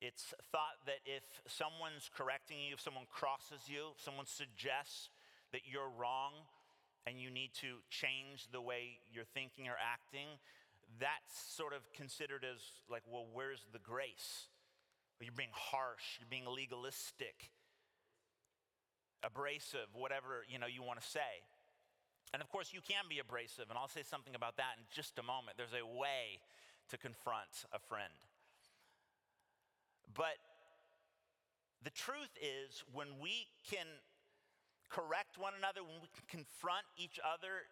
it's 0.00 0.32
thought 0.50 0.80
that 0.86 1.04
if 1.04 1.24
someone's 1.46 2.08
correcting 2.16 2.56
you, 2.56 2.72
if 2.72 2.80
someone 2.80 3.04
crosses 3.12 3.68
you, 3.68 3.92
if 3.96 4.00
someone 4.00 4.24
suggests 4.24 5.10
that 5.52 5.68
you're 5.68 5.92
wrong 5.92 6.32
and 7.06 7.20
you 7.20 7.30
need 7.30 7.52
to 7.60 7.84
change 7.90 8.48
the 8.50 8.60
way 8.60 8.96
you're 9.12 9.28
thinking 9.28 9.68
or 9.68 9.76
acting, 9.76 10.40
that's 10.98 11.36
sort 11.52 11.74
of 11.76 11.84
considered 11.92 12.44
as 12.48 12.60
like, 12.88 13.02
well, 13.04 13.26
where's 13.32 13.60
the 13.72 13.78
grace? 13.78 14.48
You're 15.20 15.36
being 15.36 15.52
harsh, 15.52 16.16
you're 16.20 16.32
being 16.32 16.48
legalistic, 16.48 17.52
abrasive, 19.22 19.92
whatever 19.92 20.44
you 20.48 20.58
know 20.58 20.66
you 20.66 20.82
want 20.82 21.00
to 21.00 21.06
say. 21.06 21.44
And 22.32 22.42
of 22.42 22.50
course, 22.50 22.72
you 22.72 22.80
can 22.80 23.06
be 23.08 23.18
abrasive, 23.18 23.70
and 23.70 23.78
I'll 23.78 23.88
say 23.88 24.02
something 24.02 24.34
about 24.34 24.56
that 24.56 24.76
in 24.78 24.84
just 24.90 25.18
a 25.18 25.22
moment. 25.22 25.56
There's 25.56 25.76
a 25.76 25.86
way 25.86 26.42
to 26.90 26.98
confront 26.98 27.66
a 27.72 27.78
friend. 27.78 28.12
But 30.14 30.38
the 31.82 31.90
truth 31.90 32.32
is, 32.40 32.82
when 32.92 33.08
we 33.20 33.46
can 33.68 33.86
correct 34.88 35.38
one 35.38 35.52
another, 35.58 35.82
when 35.82 36.02
we 36.02 36.10
can 36.14 36.26
confront 36.26 36.86
each 36.96 37.18
other 37.22 37.66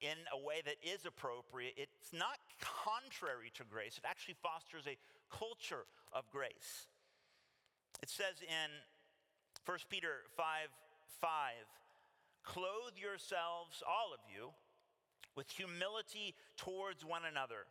in 0.00 0.16
a 0.32 0.38
way 0.38 0.64
that 0.64 0.76
is 0.82 1.04
appropriate, 1.04 1.74
it's 1.76 2.12
not 2.12 2.40
contrary 2.60 3.52
to 3.54 3.64
grace. 3.64 3.98
It 3.98 4.04
actually 4.08 4.36
fosters 4.42 4.88
a 4.88 4.96
culture 5.28 5.84
of 6.12 6.28
grace. 6.30 6.88
It 8.02 8.08
says 8.08 8.40
in 8.40 8.70
1 9.64 9.78
Peter 9.88 10.24
5 10.36 10.46
5, 11.20 11.28
Clothe 12.44 12.96
yourselves, 12.96 13.82
all 13.86 14.12
of 14.12 14.20
you, 14.32 14.50
with 15.36 15.50
humility 15.50 16.34
towards 16.56 17.04
one 17.04 17.22
another. 17.24 17.66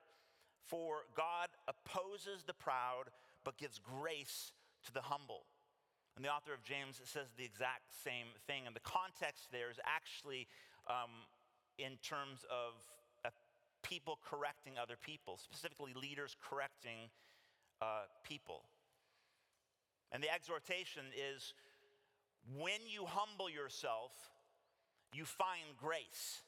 For 0.65 1.05
God 1.15 1.49
opposes 1.67 2.43
the 2.45 2.53
proud, 2.53 3.09
but 3.43 3.57
gives 3.57 3.79
grace 3.79 4.51
to 4.85 4.93
the 4.93 5.01
humble. 5.01 5.45
And 6.15 6.25
the 6.25 6.29
author 6.29 6.53
of 6.53 6.63
James 6.63 7.01
says 7.03 7.27
the 7.37 7.45
exact 7.45 7.93
same 8.03 8.27
thing. 8.45 8.67
And 8.67 8.75
the 8.75 8.81
context 8.81 9.51
there 9.51 9.71
is 9.71 9.79
actually 9.85 10.47
um, 10.87 11.25
in 11.77 11.97
terms 12.03 12.45
of 12.51 12.73
uh, 13.25 13.29
people 13.83 14.19
correcting 14.23 14.73
other 14.77 14.97
people, 14.99 15.37
specifically 15.37 15.93
leaders 15.93 16.35
correcting 16.39 17.09
uh, 17.81 18.03
people. 18.23 18.63
And 20.11 20.21
the 20.21 20.33
exhortation 20.33 21.03
is 21.15 21.53
when 22.57 22.81
you 22.87 23.05
humble 23.05 23.49
yourself, 23.49 24.11
you 25.13 25.25
find 25.25 25.77
grace. 25.77 26.41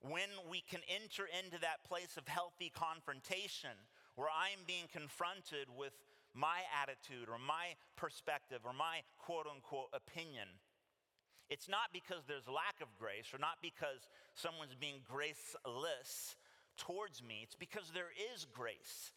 When 0.00 0.30
we 0.50 0.62
can 0.66 0.80
enter 0.90 1.28
into 1.30 1.60
that 1.62 1.84
place 1.86 2.16
of 2.16 2.26
healthy 2.26 2.72
confrontation 2.74 3.74
where 4.16 4.28
I'm 4.28 4.66
being 4.66 4.90
confronted 4.90 5.70
with 5.70 5.94
my 6.34 6.66
attitude 6.82 7.28
or 7.28 7.38
my 7.38 7.78
perspective 7.94 8.60
or 8.64 8.72
my 8.72 9.06
quote 9.18 9.46
unquote 9.46 9.94
opinion, 9.94 10.48
it's 11.48 11.68
not 11.68 11.92
because 11.92 12.24
there's 12.26 12.48
lack 12.48 12.80
of 12.82 12.88
grace 12.98 13.30
or 13.32 13.38
not 13.38 13.62
because 13.62 14.08
someone's 14.34 14.74
being 14.74 15.04
graceless 15.06 16.34
towards 16.76 17.22
me, 17.22 17.40
it's 17.42 17.54
because 17.54 17.90
there 17.94 18.10
is 18.34 18.46
grace. 18.52 19.12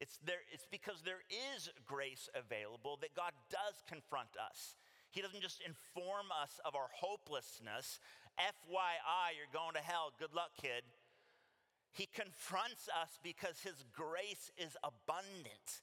It's, 0.00 0.18
there, 0.24 0.46
it's 0.52 0.66
because 0.70 1.02
there 1.02 1.26
is 1.54 1.68
grace 1.84 2.28
available 2.34 2.98
that 3.02 3.14
God 3.14 3.32
does 3.50 3.82
confront 3.88 4.30
us. 4.38 4.76
He 5.10 5.22
doesn't 5.22 5.42
just 5.42 5.62
inform 5.64 6.28
us 6.42 6.60
of 6.64 6.74
our 6.74 6.88
hopelessness. 6.92 8.00
FYI, 8.38 9.34
you're 9.36 9.52
going 9.52 9.74
to 9.74 9.80
hell. 9.80 10.12
Good 10.18 10.34
luck, 10.34 10.52
kid. 10.60 10.84
He 11.92 12.06
confronts 12.06 12.88
us 12.92 13.18
because 13.22 13.60
His 13.60 13.84
grace 13.96 14.52
is 14.58 14.76
abundant. 14.84 15.82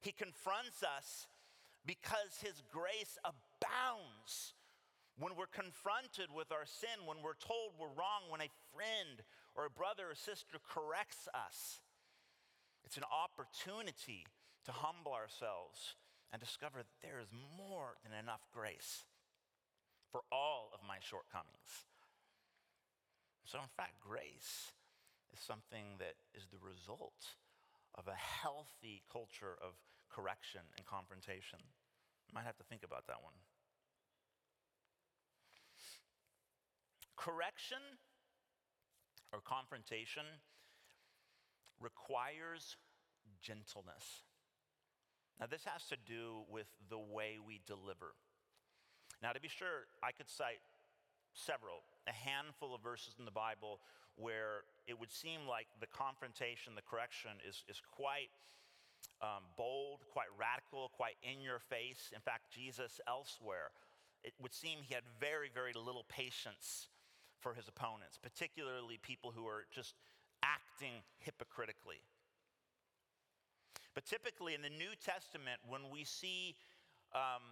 He 0.00 0.12
confronts 0.12 0.84
us 0.84 1.26
because 1.86 2.38
His 2.40 2.62
grace 2.70 3.18
abounds. 3.24 4.54
When 5.18 5.36
we're 5.36 5.50
confronted 5.50 6.28
with 6.34 6.52
our 6.52 6.64
sin, 6.64 7.04
when 7.06 7.22
we're 7.22 7.40
told 7.40 7.74
we're 7.78 7.92
wrong, 7.96 8.28
when 8.28 8.40
a 8.40 8.52
friend 8.72 9.24
or 9.54 9.66
a 9.66 9.70
brother 9.70 10.12
or 10.12 10.14
sister 10.14 10.56
corrects 10.62 11.28
us, 11.34 11.80
it's 12.84 12.96
an 12.96 13.08
opportunity 13.08 14.26
to 14.64 14.72
humble 14.72 15.12
ourselves 15.12 15.96
and 16.32 16.40
discover 16.40 16.78
that 16.78 17.00
there 17.04 17.20
is 17.20 17.28
more 17.32 18.00
than 18.02 18.16
enough 18.16 18.48
grace 18.52 19.04
for 20.10 20.22
all 20.32 20.72
of 20.72 20.80
my 20.86 20.96
shortcomings. 21.00 21.84
So, 23.44 23.58
in 23.60 23.68
fact, 23.76 24.00
grace 24.00 24.72
is 25.32 25.40
something 25.40 26.00
that 26.00 26.16
is 26.32 26.48
the 26.48 26.60
result 26.60 27.36
of 27.94 28.08
a 28.08 28.16
healthy 28.16 29.02
culture 29.12 29.60
of 29.60 29.76
correction 30.08 30.60
and 30.76 30.86
confrontation. 30.86 31.60
You 32.28 32.32
might 32.34 32.48
have 32.48 32.56
to 32.56 32.64
think 32.64 32.82
about 32.82 33.06
that 33.08 33.20
one. 33.22 33.36
Correction 37.16 38.00
or 39.32 39.40
confrontation 39.44 40.24
requires 41.80 42.76
gentleness. 43.40 44.24
Now, 45.40 45.46
this 45.46 45.64
has 45.64 45.84
to 45.88 45.96
do 46.06 46.42
with 46.50 46.66
the 46.88 46.98
way 46.98 47.38
we 47.44 47.60
deliver. 47.66 48.14
Now, 49.22 49.32
to 49.32 49.40
be 49.40 49.48
sure, 49.48 49.86
I 50.02 50.12
could 50.12 50.28
cite 50.28 50.60
several, 51.34 51.82
a 52.06 52.12
handful 52.12 52.74
of 52.74 52.82
verses 52.82 53.16
in 53.18 53.24
the 53.24 53.34
Bible 53.34 53.80
where 54.16 54.64
it 54.86 54.98
would 54.98 55.10
seem 55.10 55.46
like 55.48 55.66
the 55.80 55.86
confrontation, 55.86 56.74
the 56.74 56.82
correction 56.84 57.30
is, 57.48 57.64
is 57.68 57.80
quite 57.96 58.28
um, 59.22 59.46
bold, 59.56 60.04
quite 60.12 60.28
radical, 60.38 60.90
quite 60.94 61.16
in 61.22 61.40
your 61.40 61.58
face. 61.58 62.10
In 62.14 62.20
fact, 62.20 62.52
Jesus 62.52 63.00
elsewhere, 63.08 63.70
it 64.22 64.34
would 64.40 64.52
seem 64.52 64.78
he 64.82 64.94
had 64.94 65.04
very, 65.18 65.50
very 65.52 65.72
little 65.72 66.04
patience 66.08 66.88
for 67.40 67.54
his 67.54 67.68
opponents, 67.68 68.18
particularly 68.20 68.98
people 69.02 69.32
who 69.34 69.46
are 69.46 69.64
just 69.72 69.94
acting 70.42 71.02
hypocritically. 71.18 72.02
But 73.94 74.06
typically 74.06 74.54
in 74.54 74.62
the 74.62 74.70
New 74.70 74.96
Testament, 75.04 75.60
when 75.68 75.90
we 75.90 76.04
see 76.04 76.56
um, 77.14 77.42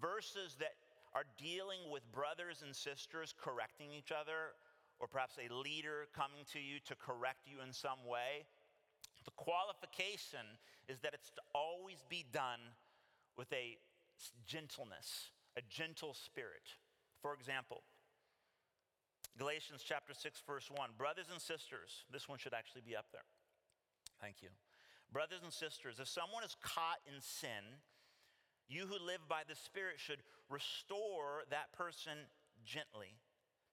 verses 0.00 0.56
that 0.58 0.74
are 1.14 1.24
dealing 1.38 1.78
with 1.90 2.02
brothers 2.12 2.62
and 2.64 2.74
sisters 2.74 3.34
correcting 3.38 3.92
each 3.92 4.10
other, 4.10 4.58
or 4.98 5.06
perhaps 5.06 5.36
a 5.38 5.52
leader 5.52 6.08
coming 6.14 6.44
to 6.52 6.58
you 6.58 6.80
to 6.86 6.94
correct 6.96 7.46
you 7.46 7.62
in 7.64 7.72
some 7.72 8.04
way, 8.08 8.44
the 9.24 9.30
qualification 9.36 10.58
is 10.88 11.00
that 11.00 11.14
it's 11.14 11.30
to 11.30 11.42
always 11.54 12.02
be 12.08 12.24
done 12.32 12.60
with 13.36 13.52
a 13.52 13.76
gentleness, 14.46 15.30
a 15.56 15.62
gentle 15.68 16.14
spirit. 16.14 16.76
For 17.20 17.34
example, 17.34 17.82
Galatians 19.38 19.82
chapter 19.84 20.14
6, 20.14 20.42
verse 20.46 20.70
1. 20.74 20.90
Brothers 20.96 21.26
and 21.30 21.40
sisters, 21.40 22.04
this 22.10 22.28
one 22.28 22.38
should 22.38 22.54
actually 22.54 22.82
be 22.86 22.96
up 22.96 23.06
there. 23.12 23.26
Thank 24.20 24.36
you. 24.42 24.48
Brothers 25.12 25.40
and 25.42 25.52
sisters, 25.52 25.98
if 26.00 26.08
someone 26.08 26.44
is 26.44 26.56
caught 26.62 27.00
in 27.06 27.20
sin, 27.20 27.80
you 28.68 28.86
who 28.86 28.98
live 28.98 29.28
by 29.28 29.42
the 29.48 29.54
Spirit 29.54 29.98
should 29.98 30.22
restore 30.50 31.44
that 31.50 31.72
person 31.72 32.18
gently. 32.64 33.18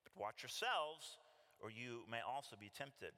But 0.04 0.20
watch 0.20 0.42
yourselves, 0.42 1.18
or 1.60 1.70
you 1.70 2.04
may 2.10 2.20
also 2.20 2.56
be 2.58 2.70
tempted. 2.70 3.12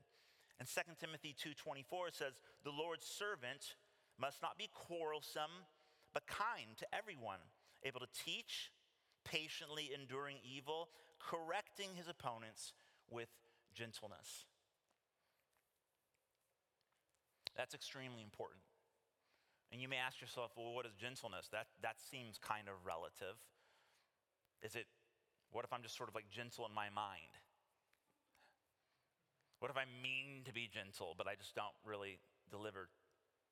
And 0.59 0.69
2 0.69 0.99
Timothy 0.99 1.35
2:24 1.35 2.11
says, 2.11 2.41
"The 2.63 2.73
Lord's 2.73 3.07
servant 3.07 3.77
must 4.17 4.41
not 4.41 4.57
be 4.57 4.69
quarrelsome, 4.69 5.67
but 6.13 6.27
kind 6.27 6.79
to 6.79 6.95
everyone, 6.95 7.41
able 7.83 8.01
to 8.01 8.07
teach, 8.07 8.73
patiently 9.25 9.93
enduring 9.93 10.41
evil, 10.43 10.91
correcting 11.19 11.95
his 11.95 12.09
opponents 12.09 12.73
with 13.09 13.29
gentleness. 13.75 14.47
That's 17.57 17.75
extremely 17.75 18.23
important. 18.23 18.61
And 19.73 19.81
you 19.81 19.89
may 19.89 19.97
ask 19.97 20.21
yourself, 20.21 20.53
well, 20.57 20.73
what 20.77 20.87
is 20.87 20.95
gentleness? 20.95 21.49
That, 21.51 21.67
that 21.83 21.97
seems 21.99 22.39
kind 22.39 22.69
of 22.69 22.75
relative. 22.85 23.41
Is 24.63 24.77
it, 24.77 24.87
what 25.51 25.65
if 25.65 25.73
I'm 25.73 25.83
just 25.83 25.97
sort 25.97 26.09
of 26.09 26.15
like 26.15 26.31
gentle 26.31 26.69
in 26.69 26.75
my 26.75 26.93
mind? 26.93 27.35
What 29.59 29.71
if 29.71 29.77
I 29.77 29.89
mean 29.89 30.45
to 30.45 30.53
be 30.53 30.69
gentle, 30.69 31.17
but 31.17 31.27
I 31.27 31.35
just 31.35 31.57
don't 31.57 31.75
really 31.83 32.21
deliver 32.53 32.93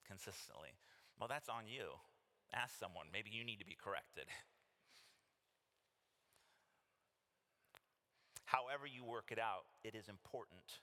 consistently? 0.07 0.77
Well, 1.19 1.29
that's 1.29 1.49
on 1.49 1.67
you. 1.67 1.97
Ask 2.53 2.79
someone. 2.79 3.09
Maybe 3.11 3.33
you 3.33 3.43
need 3.43 3.59
to 3.59 3.67
be 3.67 3.75
corrected. 3.75 4.29
however 8.55 8.87
you 8.87 9.03
work 9.03 9.33
it 9.33 9.39
out, 9.39 9.67
it 9.83 9.95
is 9.95 10.09
important 10.09 10.79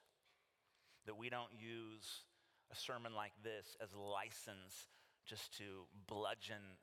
that 1.06 1.16
we 1.16 1.30
don't 1.30 1.52
use 1.56 2.26
a 2.72 2.76
sermon 2.76 3.14
like 3.14 3.34
this 3.44 3.76
as 3.84 3.90
license 3.94 4.88
just 5.26 5.56
to 5.58 5.86
bludgeon 6.08 6.80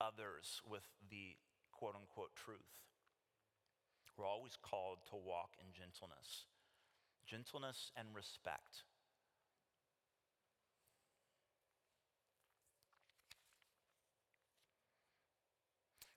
others 0.00 0.60
with 0.68 0.82
the 1.10 1.36
quote 1.72 1.94
unquote 1.94 2.34
truth. 2.34 2.74
We're 4.16 4.26
always 4.26 4.58
called 4.60 4.98
to 5.10 5.16
walk 5.16 5.54
in 5.60 5.70
gentleness, 5.72 6.46
gentleness 7.24 7.92
and 7.96 8.08
respect. 8.14 8.82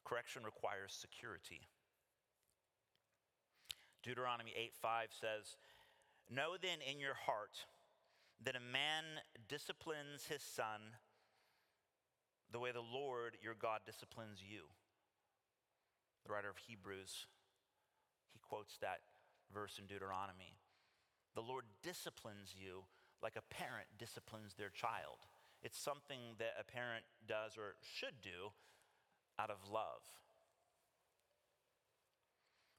Correction 0.04 0.44
requires 0.44 0.92
security. 0.92 1.70
Deuteronomy 4.04 4.52
8 4.58 4.74
5 4.76 5.08
says, 5.14 5.56
Know 6.28 6.58
then 6.60 6.80
in 6.82 7.00
your 7.00 7.14
heart 7.14 7.64
that 8.44 8.56
a 8.56 8.60
man 8.60 9.22
disciplines 9.48 10.26
his 10.26 10.42
son 10.42 10.98
the 12.52 12.60
way 12.60 12.72
the 12.72 12.82
Lord 12.82 13.38
your 13.42 13.56
God 13.56 13.82
disciplines 13.86 14.40
you. 14.42 14.64
The 16.26 16.34
writer 16.34 16.50
of 16.50 16.58
Hebrews, 16.58 17.28
he 18.34 18.40
quotes 18.40 18.78
that 18.80 19.02
verse 19.54 19.80
in 19.80 19.86
Deuteronomy. 19.86 20.58
The 21.36 21.42
Lord 21.42 21.66
disciplines 21.82 22.54
you 22.58 22.84
like 23.24 23.38
a 23.38 23.54
parent 23.54 23.88
disciplines 23.98 24.54
their 24.54 24.70
child. 24.70 25.24
It's 25.64 25.80
something 25.80 26.36
that 26.40 26.58
a 26.60 26.64
parent 26.64 27.06
does 27.28 27.58
or 27.58 27.76
should 27.82 28.22
do 28.22 28.52
out 29.40 29.50
of 29.50 29.72
love 29.72 30.02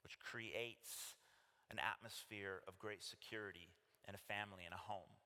which 0.03 0.19
creates 0.19 1.17
an 1.71 1.79
atmosphere 1.79 2.61
of 2.69 2.79
great 2.79 3.03
security 3.03 3.73
in 4.07 4.15
a 4.15 4.19
family 4.19 4.65
and 4.67 4.75
a 4.75 4.77
home. 4.93 5.22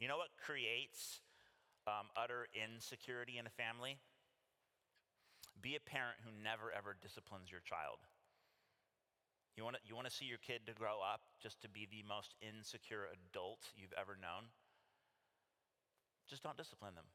You 0.00 0.08
know 0.08 0.16
what 0.16 0.32
creates 0.40 1.20
um, 1.84 2.08
utter 2.16 2.48
insecurity 2.56 3.36
in 3.36 3.44
a 3.44 3.52
family? 3.52 4.00
Be 5.60 5.76
a 5.76 5.84
parent 5.84 6.24
who 6.24 6.32
never 6.32 6.72
ever 6.72 6.96
disciplines 6.96 7.52
your 7.52 7.60
child. 7.60 8.00
You 9.60 9.68
want 9.68 9.76
to 9.76 9.82
you 9.84 9.92
wanna 9.92 10.08
see 10.08 10.24
your 10.24 10.40
kid 10.40 10.64
to 10.64 10.72
grow 10.72 11.04
up 11.04 11.20
just 11.36 11.60
to 11.60 11.68
be 11.68 11.84
the 11.84 12.00
most 12.08 12.32
insecure 12.40 13.12
adult 13.12 13.68
you've 13.76 13.92
ever 13.92 14.16
known? 14.16 14.48
Just 16.24 16.40
don't 16.40 16.56
discipline 16.56 16.96
them. 16.96 17.12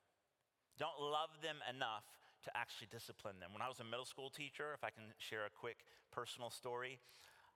Don't 0.78 1.02
love 1.02 1.34
them 1.42 1.66
enough 1.66 2.06
to 2.46 2.54
actually 2.54 2.94
discipline 2.94 3.42
them. 3.42 3.50
When 3.50 3.66
I 3.66 3.72
was 3.72 3.82
a 3.82 3.88
middle 3.88 4.06
school 4.06 4.30
teacher, 4.30 4.78
if 4.78 4.86
I 4.86 4.94
can 4.94 5.10
share 5.18 5.50
a 5.50 5.58
quick 5.58 5.82
personal 6.14 6.54
story, 6.54 7.02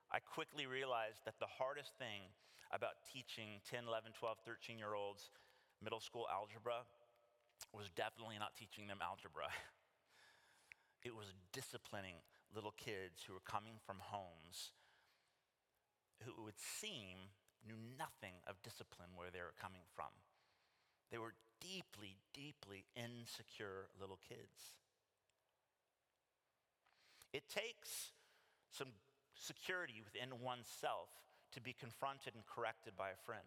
I 0.10 0.18
quickly 0.18 0.66
realized 0.66 1.22
that 1.30 1.38
the 1.38 1.54
hardest 1.62 1.94
thing 2.02 2.34
about 2.72 3.02
teaching 3.12 3.62
10, 3.70 3.86
11, 3.88 4.12
12, 4.18 4.38
13 4.46 4.78
year 4.78 4.94
olds 4.94 5.32
middle 5.84 6.00
school 6.00 6.28
algebra 6.32 6.86
was 7.74 7.90
definitely 7.96 8.38
not 8.40 8.56
teaching 8.56 8.88
them 8.88 9.00
algebra. 9.02 9.48
It 11.00 11.16
was 11.16 11.32
disciplining 11.54 12.20
little 12.54 12.76
kids 12.76 13.24
who 13.24 13.32
were 13.32 13.48
coming 13.48 13.80
from 13.88 14.04
homes 14.04 14.76
who 16.24 16.32
it 16.32 16.44
would 16.44 16.60
seem 16.60 17.32
knew 17.64 17.80
nothing 17.98 18.36
of 18.48 18.62
discipline 18.64 19.16
where 19.16 19.32
they 19.32 19.40
were 19.40 19.56
coming 19.60 19.84
from. 19.96 20.12
They 21.12 21.18
were 21.18 21.34
deeply, 21.60 22.20
deeply 22.34 22.86
insecure 22.96 23.88
little 24.00 24.20
kids. 24.28 24.76
It 27.34 27.48
takes 27.48 28.12
some 28.72 28.92
security 29.36 30.02
within 30.04 30.44
oneself 30.44 31.10
to 31.54 31.62
be 31.62 31.74
confronted 31.74 32.36
and 32.36 32.46
corrected 32.46 32.94
by 32.96 33.10
a 33.10 33.20
friend. 33.26 33.46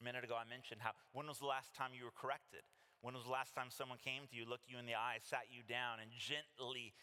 A 0.00 0.04
minute 0.04 0.22
ago, 0.22 0.38
I 0.38 0.48
mentioned 0.48 0.80
how 0.80 0.94
when 1.12 1.26
was 1.26 1.38
the 1.38 1.50
last 1.50 1.74
time 1.74 1.90
you 1.94 2.04
were 2.04 2.14
corrected? 2.14 2.62
When 3.02 3.14
was 3.14 3.24
the 3.24 3.34
last 3.34 3.54
time 3.54 3.70
someone 3.70 3.98
came 3.98 4.26
to 4.30 4.34
you, 4.34 4.42
looked 4.46 4.70
you 4.70 4.78
in 4.78 4.86
the 4.86 4.94
eye, 4.94 5.18
sat 5.22 5.46
you 5.50 5.62
down, 5.62 6.02
and 6.02 6.10
gently 6.10 6.94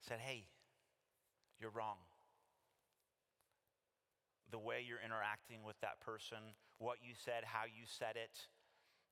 said, 0.00 0.20
Hey, 0.20 0.48
you're 1.60 1.72
wrong? 1.72 1.96
The 4.50 4.58
way 4.60 4.84
you're 4.84 5.02
interacting 5.04 5.64
with 5.64 5.80
that 5.80 6.00
person, 6.00 6.56
what 6.78 6.98
you 7.02 7.12
said, 7.16 7.44
how 7.44 7.64
you 7.64 7.84
said 7.84 8.16
it, 8.16 8.48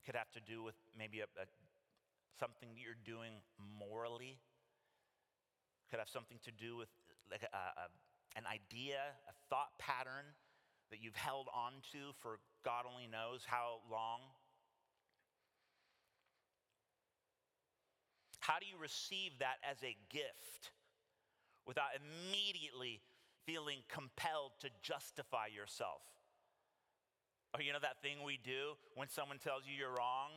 could 0.05 0.15
have 0.15 0.31
to 0.33 0.41
do 0.41 0.63
with 0.63 0.77
maybe 0.97 1.21
a, 1.21 1.29
a, 1.41 1.49
something 2.39 2.69
that 2.77 2.81
you're 2.81 3.01
doing 3.05 3.41
morally. 3.59 4.39
Could 5.91 5.99
have 5.99 6.09
something 6.09 6.39
to 6.45 6.53
do 6.53 6.77
with 6.77 6.93
like 7.31 7.43
a, 7.43 7.57
a, 7.57 7.87
an 8.37 8.45
idea, 8.47 8.99
a 9.29 9.35
thought 9.49 9.79
pattern 9.79 10.35
that 10.91 11.03
you've 11.03 11.17
held 11.17 11.49
on 11.55 11.73
to 11.93 12.13
for 12.21 12.39
God 12.65 12.85
only 12.91 13.07
knows 13.07 13.43
how 13.47 13.81
long. 13.91 14.21
How 18.41 18.59
do 18.61 18.67
you 18.67 18.77
receive 18.77 19.33
that 19.41 19.57
as 19.65 19.79
a 19.83 19.97
gift 20.13 20.71
without 21.67 21.97
immediately 21.97 23.01
feeling 23.47 23.81
compelled 23.89 24.53
to 24.61 24.69
justify 24.83 25.47
yourself? 25.49 26.05
Or, 27.55 27.63
you 27.63 27.73
know, 27.73 27.81
that 27.81 28.03
thing 28.03 28.21
we 28.25 28.39
do 28.43 28.77
when 28.97 29.09
someone 29.09 29.39
tells 29.39 29.63
you 29.65 29.73
you're 29.73 29.95
wrong, 29.95 30.37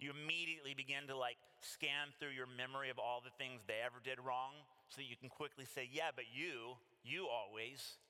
you 0.00 0.10
immediately 0.10 0.74
begin 0.74 1.06
to 1.08 1.16
like 1.16 1.36
scan 1.60 2.10
through 2.18 2.34
your 2.34 2.50
memory 2.50 2.90
of 2.90 2.98
all 2.98 3.22
the 3.22 3.30
things 3.38 3.62
they 3.68 3.84
ever 3.84 4.02
did 4.02 4.18
wrong 4.18 4.52
so 4.88 4.98
that 4.98 5.06
you 5.06 5.14
can 5.14 5.28
quickly 5.28 5.64
say, 5.64 5.88
yeah, 5.92 6.10
but 6.10 6.24
you, 6.32 6.74
you 7.04 7.28
always. 7.28 8.00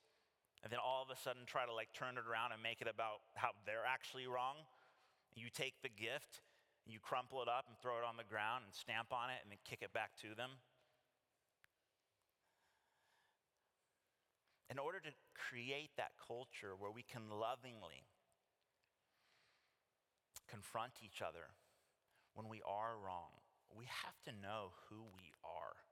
And 0.62 0.72
then 0.72 0.80
all 0.80 1.04
of 1.04 1.11
a 1.11 1.18
sudden 1.20 1.44
try 1.44 1.66
to 1.66 1.74
like 1.74 1.92
turn 1.92 2.16
it 2.16 2.24
around 2.24 2.52
and 2.57 2.62
make 2.62 2.80
it 2.80 2.88
about 2.88 3.20
how 3.35 3.50
they're 3.66 3.85
actually 3.85 4.26
wrong. 4.26 4.64
You 5.35 5.52
take 5.52 5.74
the 5.83 5.92
gift 5.92 6.40
you 6.87 7.00
crumple 7.00 7.40
it 7.40 7.48
up 7.48 7.64
and 7.68 7.76
throw 7.80 7.96
it 7.96 8.04
on 8.04 8.16
the 8.16 8.28
ground 8.28 8.64
and 8.64 8.74
stamp 8.74 9.12
on 9.12 9.33
it 9.33 9.40
and 9.40 9.48
then 9.48 9.59
kick 9.64 9.80
it 9.80 9.92
back 9.92 10.12
to 10.20 10.37
them. 10.37 10.61
In 14.68 14.78
order 14.78 15.00
to 15.00 15.12
create 15.33 15.96
that 15.96 16.12
culture 16.20 16.76
where 16.76 16.90
we 16.90 17.04
can 17.04 17.30
lovingly 17.33 18.04
confront 20.48 21.00
each 21.00 21.22
other 21.22 21.57
when 22.35 22.48
we 22.48 22.61
are 22.66 23.00
wrong, 23.00 23.33
we 23.72 23.87
have 23.88 24.18
to 24.28 24.33
know 24.33 24.76
who 24.88 25.09
we 25.14 25.33
are. 25.44 25.84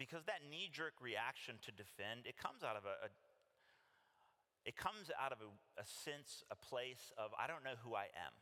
Because 0.00 0.24
that 0.24 0.40
knee 0.48 0.72
jerk 0.72 0.96
reaction 1.04 1.60
to 1.68 1.70
defend, 1.76 2.24
it 2.24 2.40
comes 2.40 2.64
out 2.64 2.72
of 2.72 2.88
a, 2.88 3.04
a 3.04 3.08
it 4.64 4.76
comes 4.76 5.12
out 5.12 5.32
of 5.32 5.44
a, 5.44 5.48
a 5.80 5.84
sense, 5.84 6.44
a 6.52 6.56
place 6.56 7.12
of, 7.16 7.32
I 7.36 7.48
don't 7.48 7.64
know 7.64 7.80
who 7.84 7.94
I 7.96 8.12
am. 8.12 8.34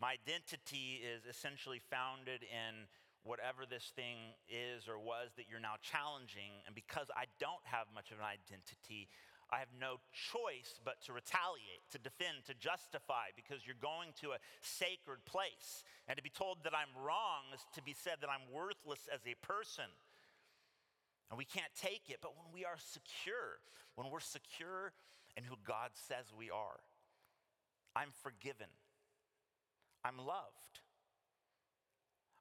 My 0.00 0.16
identity 0.16 1.00
is 1.00 1.24
essentially 1.28 1.80
founded 1.92 2.44
in 2.44 2.88
whatever 3.24 3.68
this 3.68 3.92
thing 3.96 4.36
is 4.48 4.88
or 4.88 4.96
was 4.96 5.32
that 5.36 5.44
you're 5.48 5.60
now 5.60 5.76
challenging. 5.82 6.64
And 6.64 6.74
because 6.74 7.08
I 7.12 7.28
don't 7.40 7.64
have 7.64 7.88
much 7.92 8.12
of 8.12 8.20
an 8.20 8.28
identity, 8.28 9.08
I 9.50 9.58
have 9.58 9.70
no 9.78 10.02
choice 10.10 10.80
but 10.84 11.00
to 11.06 11.12
retaliate, 11.12 11.86
to 11.92 11.98
defend, 11.98 12.46
to 12.46 12.54
justify, 12.54 13.30
because 13.36 13.62
you're 13.62 13.78
going 13.78 14.10
to 14.20 14.34
a 14.34 14.42
sacred 14.60 15.24
place. 15.24 15.84
And 16.08 16.16
to 16.16 16.22
be 16.22 16.30
told 16.30 16.64
that 16.64 16.74
I'm 16.74 16.90
wrong 16.98 17.54
is 17.54 17.62
to 17.74 17.82
be 17.82 17.94
said 17.94 18.18
that 18.20 18.30
I'm 18.30 18.50
worthless 18.50 19.06
as 19.12 19.20
a 19.22 19.38
person. 19.46 19.86
And 21.30 21.38
we 21.38 21.44
can't 21.44 21.70
take 21.80 22.10
it, 22.10 22.18
but 22.22 22.34
when 22.36 22.52
we 22.52 22.64
are 22.64 22.78
secure, 22.78 23.62
when 23.94 24.10
we're 24.10 24.20
secure 24.20 24.92
in 25.36 25.44
who 25.44 25.56
God 25.66 25.90
says 25.94 26.26
we 26.36 26.50
are, 26.50 26.80
I'm 27.94 28.10
forgiven, 28.22 28.70
I'm 30.04 30.18
loved, 30.18 30.82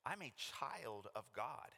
I'm 0.06 0.22
a 0.22 0.34
child 0.38 1.08
of 1.16 1.26
God. 1.36 1.70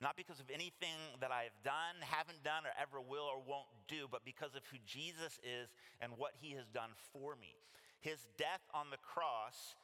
Not 0.00 0.16
because 0.16 0.40
of 0.40 0.48
anything 0.48 0.96
that 1.20 1.30
I've 1.30 1.56
done, 1.62 2.00
haven't 2.00 2.42
done, 2.42 2.64
or 2.64 2.72
ever 2.80 3.00
will 3.00 3.28
or 3.28 3.36
won't 3.44 3.68
do, 3.86 4.08
but 4.10 4.24
because 4.24 4.54
of 4.56 4.64
who 4.72 4.78
Jesus 4.86 5.38
is 5.44 5.68
and 6.00 6.12
what 6.16 6.32
he 6.40 6.56
has 6.56 6.66
done 6.72 6.90
for 7.12 7.36
me. 7.36 7.52
His 8.00 8.26
death 8.38 8.64
on 8.72 8.88
the 8.90 8.96
cross 8.96 9.76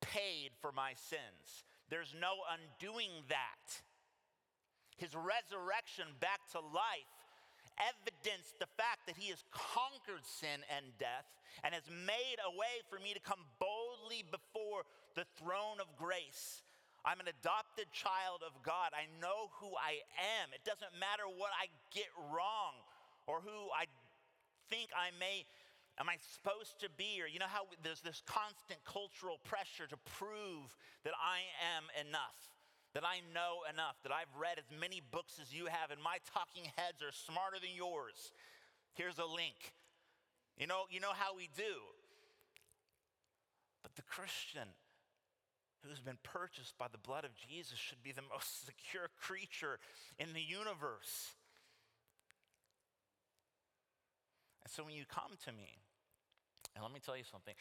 paid 0.00 0.50
for 0.60 0.72
my 0.72 0.92
sins. 0.96 1.64
There's 1.90 2.14
no 2.18 2.40
undoing 2.48 3.10
that 3.28 3.82
his 4.98 5.14
resurrection 5.14 6.10
back 6.20 6.42
to 6.52 6.58
life 6.58 7.14
evidenced 7.78 8.58
the 8.58 8.66
fact 8.74 9.06
that 9.06 9.16
he 9.16 9.30
has 9.30 9.44
conquered 9.54 10.26
sin 10.26 10.66
and 10.74 10.84
death 10.98 11.30
and 11.62 11.72
has 11.72 11.86
made 11.86 12.38
a 12.42 12.50
way 12.58 12.82
for 12.90 12.98
me 12.98 13.14
to 13.14 13.22
come 13.22 13.46
boldly 13.62 14.26
before 14.26 14.82
the 15.14 15.24
throne 15.38 15.78
of 15.78 15.86
grace. 15.94 16.66
I'm 17.08 17.24
an 17.24 17.32
adopted 17.32 17.88
child 17.88 18.44
of 18.44 18.52
God. 18.60 18.92
I 18.92 19.08
know 19.16 19.48
who 19.64 19.72
I 19.80 20.04
am. 20.36 20.52
It 20.52 20.60
doesn't 20.68 20.92
matter 21.00 21.24
what 21.24 21.56
I 21.56 21.72
get 21.88 22.12
wrong 22.28 22.76
or 23.24 23.40
who 23.40 23.72
I 23.72 23.88
think 24.68 24.92
I 24.92 25.08
may 25.16 25.48
am 25.96 26.12
I 26.12 26.20
supposed 26.20 26.76
to 26.84 26.92
be 27.00 27.24
or 27.24 27.26
you 27.26 27.40
know 27.40 27.48
how 27.48 27.64
there's 27.80 28.04
this 28.04 28.20
constant 28.28 28.84
cultural 28.84 29.40
pressure 29.48 29.88
to 29.88 29.96
prove 30.20 30.68
that 31.08 31.16
I 31.16 31.48
am 31.80 31.88
enough 31.96 32.36
that 32.94 33.04
I 33.04 33.20
know 33.34 33.68
enough, 33.68 34.00
that 34.02 34.12
I've 34.12 34.32
read 34.34 34.58
as 34.58 34.64
many 34.72 35.02
books 35.12 35.38
as 35.40 35.52
you 35.52 35.66
have, 35.66 35.90
and 35.92 36.00
my 36.02 36.18
talking 36.32 36.64
heads 36.76 37.02
are 37.04 37.12
smarter 37.12 37.60
than 37.60 37.70
yours. 37.76 38.32
Here's 38.94 39.18
a 39.18 39.28
link. 39.28 39.76
You 40.56 40.66
know, 40.66 40.88
you 40.90 40.98
know 40.98 41.12
how 41.12 41.36
we 41.36 41.48
do. 41.56 41.84
But 43.82 43.94
the 43.94 44.02
Christian 44.02 44.66
who's 45.82 46.00
been 46.00 46.18
purchased 46.22 46.76
by 46.78 46.86
the 46.90 46.98
blood 46.98 47.24
of 47.24 47.30
Jesus 47.34 47.78
should 47.78 48.02
be 48.02 48.12
the 48.12 48.26
most 48.26 48.66
secure 48.66 49.10
creature 49.20 49.78
in 50.18 50.32
the 50.32 50.42
universe. 50.42 51.34
And 54.64 54.70
so 54.72 54.84
when 54.84 54.94
you 54.94 55.04
come 55.08 55.36
to 55.44 55.52
me, 55.52 55.78
and 56.74 56.82
let 56.82 56.92
me 56.92 57.00
tell 57.00 57.16
you 57.16 57.24
something, 57.24 57.54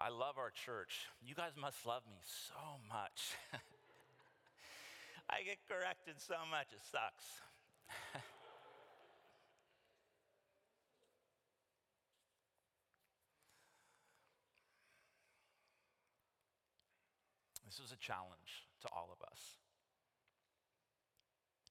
I 0.00 0.08
love 0.08 0.38
our 0.38 0.50
church. 0.50 1.06
You 1.20 1.34
guys 1.34 1.52
must 1.60 1.84
love 1.84 2.02
me 2.10 2.20
so 2.24 2.80
much. 2.88 3.36
I 5.30 5.42
get 5.44 5.58
corrected 5.68 6.16
so 6.18 6.40
much, 6.50 6.72
it 6.72 6.80
sucks. 6.90 8.24
this 17.70 17.78
is 17.78 17.94
a 17.94 18.02
challenge 18.02 18.66
to 18.82 18.90
all 18.90 19.14
of 19.14 19.22
us. 19.22 19.62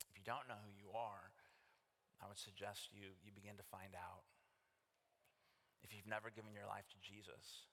If 0.07 0.15
you 0.15 0.23
don't 0.23 0.47
know 0.47 0.55
who 0.63 0.71
you 0.71 0.95
are, 0.95 1.35
I 2.23 2.31
would 2.31 2.39
suggest 2.39 2.95
you, 2.95 3.19
you 3.19 3.35
begin 3.35 3.59
to 3.59 3.67
find 3.67 3.91
out. 3.91 4.23
If 5.83 5.91
you've 5.91 6.07
never 6.07 6.31
given 6.31 6.55
your 6.55 6.71
life 6.71 6.87
to 6.95 7.03
Jesus, 7.03 7.67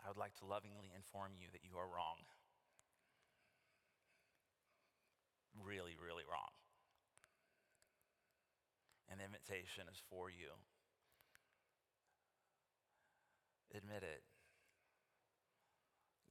I 0.00 0.08
would 0.08 0.16
like 0.16 0.32
to 0.40 0.48
lovingly 0.48 0.96
inform 0.96 1.36
you 1.36 1.52
that 1.52 1.60
you 1.60 1.76
are 1.76 1.84
wrong. 1.84 2.24
really, 5.64 5.96
really 5.96 6.24
wrong. 6.28 6.52
An 9.08 9.18
invitation 9.24 9.88
is 9.90 10.00
for 10.08 10.28
you. 10.28 10.52
Admit 13.72 14.04
it. 14.04 14.22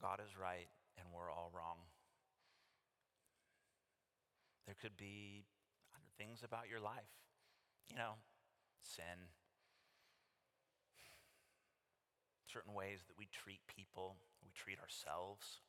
God 0.06 0.22
is 0.22 0.38
right 0.38 0.70
and 1.02 1.10
we're 1.10 1.34
all 1.34 1.50
wrong. 1.50 1.82
There 4.70 4.78
could 4.78 4.94
be 4.94 5.50
things 6.14 6.46
about 6.46 6.70
your 6.70 6.78
life, 6.78 7.10
you 7.90 7.98
know, 7.98 8.22
sin, 8.86 9.34
certain 12.46 12.78
ways 12.78 13.02
that 13.10 13.18
we 13.18 13.26
treat 13.34 13.66
people, 13.66 14.22
we 14.46 14.54
treat 14.54 14.78
ourselves. 14.78 15.66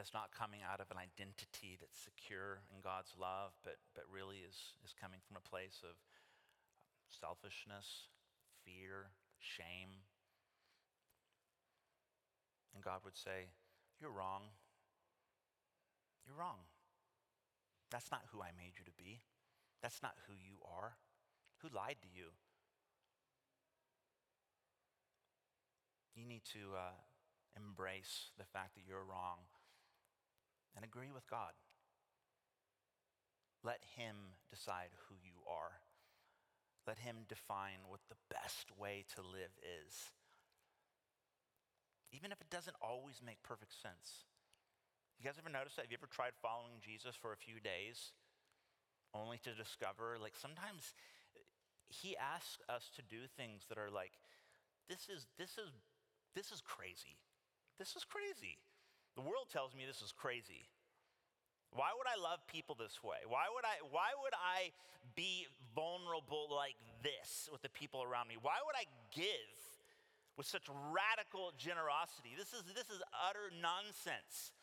That's 0.00 0.16
not 0.16 0.32
coming 0.32 0.64
out 0.64 0.80
of 0.80 0.88
an 0.88 0.96
identity 0.96 1.76
that's 1.76 2.00
secure 2.00 2.64
in 2.72 2.80
God's 2.80 3.12
love, 3.20 3.52
but, 3.68 3.76
but 3.92 4.08
really 4.08 4.40
is, 4.48 4.56
is 4.80 4.96
coming 4.96 5.20
from 5.28 5.36
a 5.36 5.44
place 5.44 5.84
of 5.84 6.00
selfishness, 7.12 8.08
fear, 8.64 9.12
shame. 9.36 10.08
And 12.74 12.82
God 12.84 13.00
would 13.04 13.16
say, 13.16 13.50
You're 14.00 14.10
wrong. 14.10 14.42
You're 16.26 16.36
wrong. 16.36 16.68
That's 17.90 18.10
not 18.10 18.22
who 18.30 18.40
I 18.40 18.54
made 18.56 18.78
you 18.78 18.84
to 18.84 18.96
be. 18.96 19.20
That's 19.82 20.02
not 20.02 20.14
who 20.26 20.34
you 20.34 20.58
are. 20.64 20.96
Who 21.62 21.68
lied 21.74 21.96
to 22.02 22.08
you? 22.08 22.30
You 26.14 26.26
need 26.26 26.44
to 26.52 26.76
uh, 26.76 26.94
embrace 27.56 28.30
the 28.38 28.44
fact 28.44 28.74
that 28.74 28.84
you're 28.86 29.04
wrong 29.04 29.48
and 30.76 30.84
agree 30.84 31.10
with 31.12 31.28
God. 31.28 31.52
Let 33.64 33.80
Him 33.96 34.36
decide 34.50 34.90
who 35.08 35.14
you 35.22 35.42
are. 35.48 35.80
Let 36.86 36.98
Him 36.98 37.26
define 37.28 37.88
what 37.88 38.00
the 38.08 38.20
best 38.30 38.68
way 38.78 39.04
to 39.16 39.22
live 39.22 39.52
is. 39.60 40.12
Even 42.12 42.32
if 42.32 42.40
it 42.40 42.50
doesn't 42.50 42.76
always 42.82 43.22
make 43.24 43.42
perfect 43.42 43.72
sense. 43.74 44.26
You 45.18 45.26
guys 45.26 45.38
ever 45.38 45.52
notice 45.52 45.76
that? 45.76 45.86
Have 45.86 45.92
you 45.92 46.00
ever 46.00 46.10
tried 46.10 46.34
following 46.42 46.82
Jesus 46.82 47.14
for 47.14 47.32
a 47.32 47.38
few 47.38 47.60
days 47.60 48.12
only 49.14 49.38
to 49.44 49.54
discover, 49.54 50.16
like, 50.20 50.34
sometimes 50.34 50.94
he 51.88 52.16
asks 52.16 52.62
us 52.70 52.90
to 52.96 53.02
do 53.02 53.26
things 53.36 53.66
that 53.68 53.78
are 53.78 53.90
like, 53.90 54.16
this 54.88 55.06
is, 55.12 55.26
this 55.38 55.58
is, 55.58 55.70
this 56.34 56.50
is 56.50 56.62
crazy. 56.62 57.18
This 57.78 57.96
is 57.96 58.04
crazy. 58.04 58.58
The 59.16 59.22
world 59.22 59.50
tells 59.52 59.74
me 59.74 59.84
this 59.86 60.02
is 60.02 60.12
crazy. 60.12 60.70
Why 61.72 61.94
would 61.94 62.06
I 62.06 62.18
love 62.18 62.42
people 62.50 62.74
this 62.74 63.02
way? 63.02 63.22
Why 63.26 63.46
would 63.46 63.62
I 63.62 63.78
why 63.94 64.10
would 64.18 64.34
I 64.34 64.74
be 65.14 65.46
vulnerable 65.74 66.50
like 66.50 66.74
this 67.02 67.48
with 67.52 67.62
the 67.62 67.70
people 67.70 68.02
around 68.02 68.26
me? 68.26 68.34
Why 68.42 68.58
would 68.66 68.74
I 68.74 68.90
give 69.14 69.54
with 70.40 70.48
such 70.48 70.64
radical 70.88 71.52
generosity? 71.60 72.32
This 72.32 72.56
is 72.56 72.64
this 72.72 72.88
is 72.88 73.04
utter 73.12 73.52
nonsense. 73.60 74.56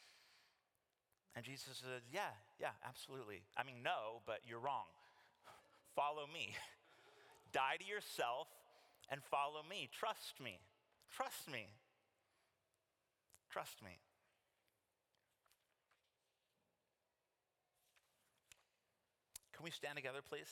And 1.37 1.45
Jesus 1.45 1.85
said, 1.85 2.01
Yeah, 2.09 2.33
yeah, 2.57 2.73
absolutely. 2.81 3.45
I 3.53 3.61
mean, 3.61 3.85
no, 3.85 4.25
but 4.25 4.41
you're 4.41 4.57
wrong. 4.57 4.89
Follow 5.95 6.25
me. 6.25 6.57
Die 7.53 7.77
to 7.77 7.85
yourself 7.85 8.49
and 9.09 9.21
follow 9.23 9.61
me. 9.69 9.87
Trust 9.93 10.41
me. 10.43 10.59
Trust 11.15 11.45
me. 11.47 11.69
Trust 13.53 13.77
me. 13.85 14.01
Can 19.55 19.63
we 19.63 19.71
stand 19.71 19.95
together, 19.95 20.19
please? 20.27 20.49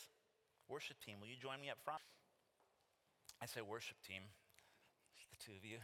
Worship 0.69 0.97
team, 1.03 1.15
will 1.19 1.27
you 1.27 1.35
join 1.35 1.59
me 1.59 1.69
up 1.69 1.77
front? 1.83 2.01
I 3.41 3.45
say 3.45 3.61
worship 3.61 3.97
team, 4.07 4.21
the 5.35 5.51
two 5.51 5.57
of 5.57 5.65
you. 5.65 5.77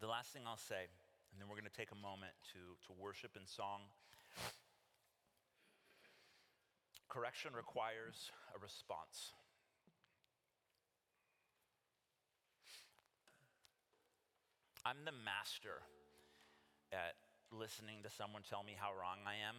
The 0.00 0.06
last 0.06 0.32
thing 0.32 0.42
I'll 0.46 0.56
say, 0.56 0.88
and 1.32 1.40
then 1.40 1.48
we're 1.48 1.56
going 1.56 1.70
to 1.70 1.76
take 1.76 1.90
a 1.90 2.00
moment 2.00 2.32
to, 2.52 2.76
to 2.86 3.00
worship 3.00 3.32
in 3.36 3.46
song. 3.46 3.88
Correction 7.08 7.52
requires 7.56 8.30
a 8.54 8.58
response. 8.60 9.32
I'm 14.84 15.04
the 15.04 15.16
master 15.24 15.82
at 16.92 17.16
listening 17.50 18.04
to 18.04 18.10
someone 18.10 18.42
tell 18.48 18.62
me 18.62 18.76
how 18.78 18.88
wrong 18.92 19.18
I 19.26 19.40
am 19.48 19.56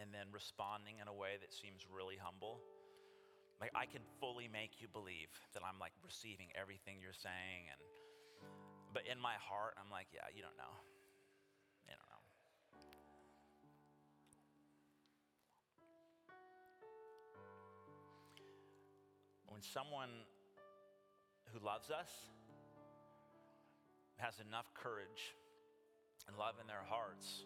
and 0.00 0.12
then 0.12 0.28
responding 0.32 1.00
in 1.00 1.08
a 1.08 1.14
way 1.14 1.36
that 1.40 1.52
seems 1.52 1.84
really 1.88 2.16
humble. 2.16 2.60
Like 3.60 3.70
I 3.74 3.86
can 3.86 4.02
fully 4.18 4.48
make 4.48 4.80
you 4.80 4.88
believe 4.88 5.30
that 5.54 5.62
I'm 5.62 5.78
like 5.78 5.92
receiving 6.04 6.48
everything 6.54 6.98
you're 7.00 7.16
saying 7.16 7.70
and 7.70 7.80
but 8.92 9.04
in 9.10 9.18
my 9.18 9.34
heart, 9.40 9.74
I'm 9.80 9.90
like, 9.90 10.06
yeah, 10.12 10.28
you 10.36 10.42
don't 10.42 10.56
know. 10.60 10.74
You 11.88 11.96
don't 11.96 12.10
know. 12.12 12.22
When 19.48 19.62
someone 19.62 20.10
who 21.52 21.64
loves 21.64 21.90
us 21.90 22.10
has 24.16 24.34
enough 24.46 24.68
courage 24.74 25.34
and 26.28 26.36
love 26.36 26.54
in 26.60 26.66
their 26.66 26.84
hearts 26.86 27.44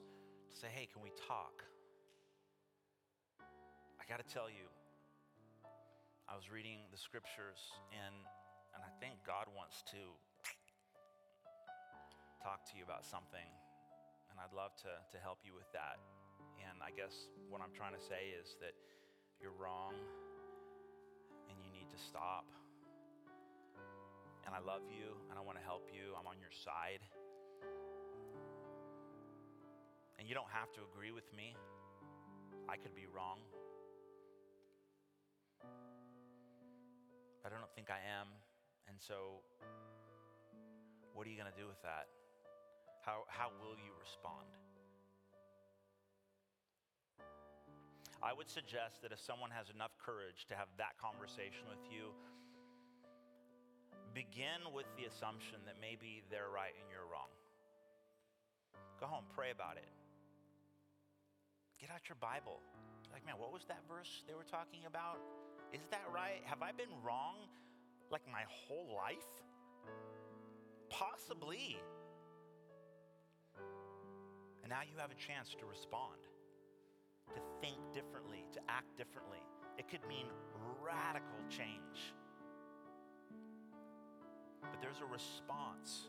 to 0.51 0.57
say, 0.57 0.67
hey, 0.75 0.89
can 0.93 1.03
we 1.03 1.11
talk? 1.29 1.63
I 4.07 4.15
got 4.15 4.23
to 4.23 4.31
tell 4.31 4.47
you, 4.47 4.71
I 6.31 6.39
was 6.39 6.47
reading 6.47 6.87
the 6.95 7.01
scriptures 7.01 7.59
and, 7.91 8.15
and 8.71 8.79
I 8.79 8.87
think 9.03 9.19
God 9.27 9.51
wants 9.51 9.83
to 9.91 9.99
talk 12.39 12.63
to 12.71 12.79
you 12.79 12.87
about 12.87 13.03
something, 13.03 13.51
and 14.31 14.39
I'd 14.39 14.55
love 14.55 14.79
to, 14.87 14.95
to 15.11 15.19
help 15.19 15.43
you 15.43 15.59
with 15.59 15.67
that. 15.75 15.99
And 16.63 16.79
I 16.87 16.95
guess 16.95 17.35
what 17.51 17.59
I'm 17.59 17.75
trying 17.75 17.99
to 17.99 18.05
say 18.07 18.31
is 18.31 18.55
that 18.63 18.79
you're 19.43 19.59
wrong 19.59 19.99
and 21.51 21.59
you 21.59 21.75
need 21.75 21.91
to 21.91 21.99
stop. 21.99 22.47
And 24.47 24.55
I 24.55 24.63
love 24.63 24.87
you 24.87 25.19
and 25.27 25.35
I 25.35 25.43
want 25.43 25.59
to 25.59 25.67
help 25.67 25.91
you. 25.91 26.15
I'm 26.15 26.31
on 26.31 26.39
your 26.39 26.55
side. 26.55 27.03
And 30.23 30.31
you 30.31 30.39
don't 30.39 30.55
have 30.55 30.71
to 30.79 30.87
agree 30.95 31.11
with 31.11 31.27
me. 31.35 31.59
I 32.71 32.79
could 32.79 32.95
be 32.95 33.11
wrong. 33.11 33.43
But 37.47 37.55
I 37.55 37.63
don't 37.63 37.71
think 37.79 37.95
I 37.95 38.03
am. 38.03 38.27
And 38.91 38.99
so, 38.99 39.39
what 41.15 41.23
are 41.23 41.31
you 41.31 41.39
going 41.39 41.47
to 41.47 41.55
do 41.55 41.71
with 41.71 41.79
that? 41.87 42.11
How, 43.07 43.23
how 43.31 43.55
will 43.63 43.79
you 43.79 43.95
respond? 44.03 44.51
I 48.19 48.35
would 48.35 48.51
suggest 48.51 48.99
that 49.07 49.15
if 49.15 49.23
someone 49.23 49.55
has 49.55 49.71
enough 49.71 49.95
courage 49.95 50.51
to 50.51 50.59
have 50.59 50.67
that 50.83 50.99
conversation 50.99 51.71
with 51.71 51.87
you, 51.87 52.11
begin 54.11 54.75
with 54.75 54.91
the 54.99 55.07
assumption 55.07 55.63
that 55.71 55.79
maybe 55.79 56.27
they're 56.27 56.51
right 56.51 56.75
and 56.75 56.91
you're 56.91 57.07
wrong. 57.07 57.31
Go 58.99 59.07
home, 59.07 59.23
pray 59.39 59.55
about 59.55 59.79
it. 59.79 59.87
Get 61.79 61.95
out 61.95 62.11
your 62.11 62.19
Bible. 62.19 62.59
Like, 63.15 63.23
man, 63.23 63.39
what 63.39 63.55
was 63.55 63.63
that 63.71 63.87
verse 63.87 64.27
they 64.27 64.35
were 64.35 64.51
talking 64.51 64.83
about? 64.83 65.23
Is 65.77 65.83
that 65.91 66.05
right? 66.11 66.41
Have 66.45 66.63
I 66.63 66.73
been 66.73 66.89
wrong 67.05 67.37
like 68.11 68.23
my 68.33 68.45
whole 68.49 68.97
life? 68.97 69.29
Possibly. 70.89 71.77
And 74.63 74.71
now 74.71 74.81
you 74.91 74.99
have 74.99 75.11
a 75.11 75.15
chance 75.15 75.55
to 75.61 75.67
respond, 75.67 76.17
to 77.35 77.41
think 77.61 77.77
differently, 77.93 78.47
to 78.55 78.61
act 78.71 78.97
differently. 78.97 79.41
It 79.77 79.87
could 79.91 80.01
mean 80.09 80.25
radical 80.83 81.37
change. 81.51 82.15
But 84.63 84.81
there's 84.81 85.01
a 85.03 85.05
response. 85.05 86.09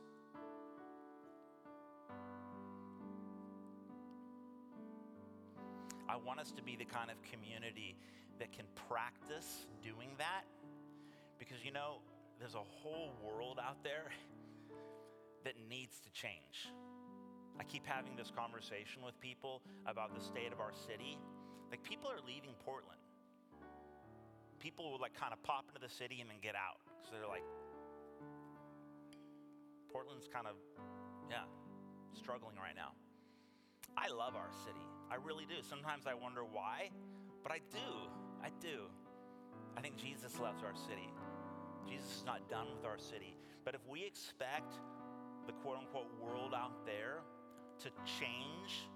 I 6.07 6.15
want 6.15 6.39
us 6.39 6.53
to 6.53 6.63
be 6.63 6.77
the 6.77 6.85
kind 6.85 7.11
of 7.11 7.17
community 7.21 7.97
that 8.39 8.51
can 8.51 8.65
practice 8.87 9.65
doing 9.83 10.09
that 10.17 10.43
because 11.39 11.63
you 11.63 11.71
know, 11.71 12.01
there's 12.39 12.55
a 12.55 12.65
whole 12.83 13.13
world 13.23 13.59
out 13.61 13.83
there 13.83 14.11
that 15.43 15.53
needs 15.69 15.99
to 16.01 16.11
change. 16.11 16.69
I 17.59 17.63
keep 17.63 17.85
having 17.85 18.15
this 18.15 18.31
conversation 18.31 19.01
with 19.03 19.19
people 19.19 19.61
about 19.85 20.13
the 20.13 20.21
state 20.21 20.53
of 20.53 20.59
our 20.59 20.73
city. 20.85 21.17
Like, 21.71 21.81
people 21.83 22.09
are 22.09 22.21
leaving 22.25 22.53
Portland. 22.63 23.01
People 24.59 24.91
will, 24.91 25.01
like, 25.01 25.17
kind 25.17 25.33
of 25.33 25.41
pop 25.41 25.65
into 25.67 25.81
the 25.81 25.89
city 25.89 26.21
and 26.21 26.29
then 26.29 26.37
get 26.41 26.53
out. 26.53 26.77
So 27.01 27.17
they're 27.17 27.27
like, 27.27 27.45
Portland's 29.91 30.27
kind 30.29 30.45
of, 30.45 30.53
yeah, 31.29 31.49
struggling 32.13 32.55
right 32.57 32.75
now. 32.75 32.93
I 33.97 34.13
love 34.13 34.35
our 34.35 34.53
city. 34.65 34.85
I 35.09 35.15
really 35.15 35.45
do. 35.45 35.55
Sometimes 35.67 36.05
I 36.05 36.13
wonder 36.13 36.43
why, 36.43 36.91
but 37.41 37.51
I 37.51 37.59
do. 37.73 38.26
I 38.43 38.49
do. 38.61 38.85
I 39.77 39.81
think 39.81 39.97
Jesus 39.97 40.39
loves 40.39 40.63
our 40.63 40.75
city. 40.87 41.09
Jesus 41.87 42.17
is 42.17 42.23
not 42.25 42.49
done 42.49 42.67
with 42.75 42.85
our 42.85 42.97
city. 42.97 43.37
But 43.63 43.75
if 43.75 43.81
we 43.89 44.03
expect 44.05 44.73
the 45.45 45.53
quote 45.53 45.77
unquote 45.77 46.11
world 46.21 46.53
out 46.53 46.85
there 46.85 47.19
to 47.79 47.89
change 48.19 48.89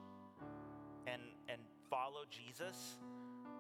and, 1.08 1.22
and 1.50 1.62
follow 1.90 2.24
Jesus, 2.30 2.98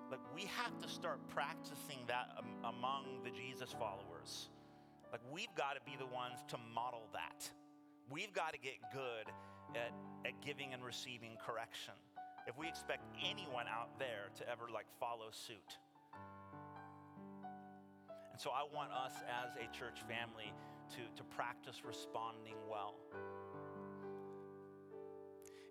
like 0.09 0.19
we 0.35 0.41
have 0.41 0.77
to 0.81 0.89
start 0.89 1.19
practicing 1.29 1.99
that 2.07 2.29
among 2.63 3.23
the 3.23 3.29
Jesus 3.29 3.73
followers. 3.79 4.49
Like 5.11 5.21
we've 5.31 5.53
got 5.55 5.75
to 5.75 5.81
be 5.85 5.97
the 5.97 6.05
ones 6.05 6.39
to 6.49 6.57
model 6.73 7.07
that. 7.13 7.49
We've 8.09 8.33
got 8.33 8.53
to 8.53 8.59
get 8.59 8.75
good 8.93 9.31
at, 9.75 9.93
at 10.25 10.41
giving 10.45 10.73
and 10.73 10.83
receiving 10.83 11.37
correction. 11.45 11.93
If 12.47 12.57
we 12.57 12.67
expect 12.67 13.03
anyone 13.23 13.67
out 13.67 13.97
there 13.99 14.29
to 14.37 14.49
ever 14.49 14.65
like 14.73 14.87
follow 14.99 15.29
suit. 15.31 15.77
And 18.31 18.39
so 18.39 18.49
I 18.49 18.63
want 18.73 18.91
us 18.91 19.13
as 19.43 19.55
a 19.55 19.67
church 19.77 19.99
family 20.07 20.53
to, 20.91 21.01
to 21.15 21.23
practice 21.23 21.83
responding 21.85 22.55
well. 22.69 22.95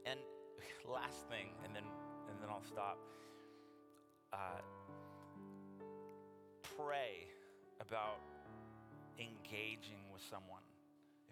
And 0.07 0.21
last 0.91 1.29
thing, 1.29 1.51
and 1.65 1.75
then 1.75 1.85
and 2.29 2.41
then 2.41 2.49
I'll 2.49 2.63
stop. 2.63 2.99
Uh, 4.33 4.63
pray 6.77 7.27
about 7.81 8.21
engaging 9.19 9.99
with 10.13 10.23
someone. 10.23 10.60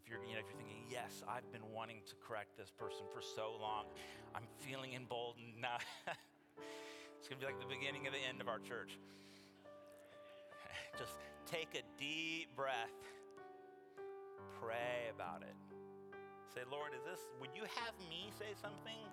You're, 0.09 0.25
you 0.25 0.33
know, 0.33 0.40
if 0.40 0.49
you're 0.49 0.57
thinking, 0.57 0.88
yes, 0.88 1.21
I've 1.29 1.44
been 1.53 1.68
wanting 1.68 2.01
to 2.09 2.16
correct 2.25 2.57
this 2.57 2.73
person 2.73 3.05
for 3.12 3.21
so 3.21 3.61
long, 3.61 3.85
I'm 4.33 4.49
feeling 4.64 4.97
emboldened 4.97 5.61
now. 5.61 5.77
it's 7.21 7.29
gonna 7.29 7.37
be 7.37 7.44
like 7.44 7.61
the 7.61 7.68
beginning 7.68 8.09
of 8.09 8.16
the 8.16 8.25
end 8.25 8.40
of 8.40 8.49
our 8.49 8.57
church. 8.57 8.97
Just 10.97 11.21
take 11.44 11.77
a 11.77 11.85
deep 12.01 12.57
breath, 12.57 12.97
pray 14.57 15.12
about 15.12 15.44
it. 15.44 15.53
Say, 16.57 16.64
Lord, 16.73 16.97
is 16.97 17.05
this, 17.05 17.21
would 17.37 17.53
you 17.53 17.68
have 17.68 17.92
me 18.09 18.33
say 18.33 18.57
something? 18.57 19.05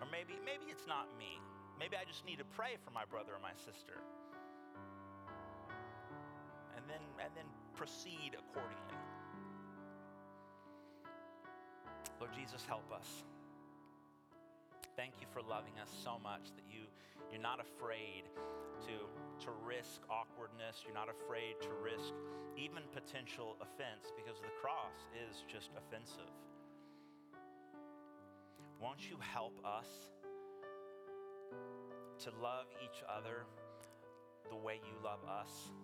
Or 0.00 0.08
maybe, 0.08 0.40
maybe 0.40 0.72
it's 0.72 0.88
not 0.88 1.12
me. 1.20 1.36
Maybe 1.76 2.00
I 2.00 2.08
just 2.08 2.24
need 2.24 2.40
to 2.40 2.48
pray 2.56 2.80
for 2.80 2.90
my 2.90 3.04
brother 3.04 3.36
or 3.36 3.42
my 3.44 3.52
sister. 3.60 4.00
And 6.72 6.88
then, 6.88 7.04
and 7.20 7.30
then 7.36 7.44
proceed 7.76 8.32
accordingly. 8.32 9.11
Lord 12.22 12.38
Jesus, 12.38 12.62
help 12.68 12.86
us. 12.94 13.26
Thank 14.94 15.14
you 15.18 15.26
for 15.34 15.42
loving 15.42 15.74
us 15.82 15.90
so 15.90 16.22
much 16.22 16.54
that 16.54 16.62
you, 16.70 16.86
you're 17.32 17.42
not 17.42 17.58
afraid 17.58 18.30
to, 18.86 18.94
to 19.42 19.50
risk 19.66 20.06
awkwardness. 20.06 20.86
You're 20.86 20.94
not 20.94 21.10
afraid 21.10 21.58
to 21.66 21.70
risk 21.82 22.14
even 22.54 22.86
potential 22.94 23.58
offense 23.58 24.14
because 24.14 24.38
the 24.38 24.54
cross 24.62 24.94
is 25.18 25.42
just 25.50 25.74
offensive. 25.74 26.30
Won't 28.78 29.02
you 29.10 29.18
help 29.18 29.58
us 29.66 29.90
to 32.22 32.30
love 32.38 32.70
each 32.86 33.02
other 33.10 33.50
the 34.48 34.54
way 34.54 34.78
you 34.86 34.94
love 35.02 35.26
us? 35.26 35.74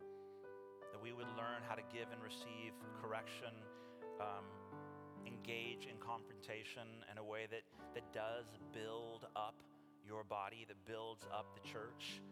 That 0.00 1.02
we 1.02 1.12
would 1.12 1.28
learn 1.36 1.60
how 1.68 1.74
to 1.74 1.84
give 1.92 2.08
and 2.08 2.24
receive 2.24 2.72
correction, 3.04 3.52
um, 4.16 4.48
engage 5.26 5.86
in 5.90 5.96
confrontation 5.98 7.04
in 7.10 7.18
a 7.18 7.24
way 7.24 7.46
that, 7.50 7.62
that 7.94 8.12
does 8.12 8.46
build 8.72 9.26
up 9.34 9.54
your 10.06 10.24
body, 10.24 10.64
that 10.68 10.76
builds 10.86 11.26
up 11.34 11.46
the 11.54 11.68
church, 11.68 12.22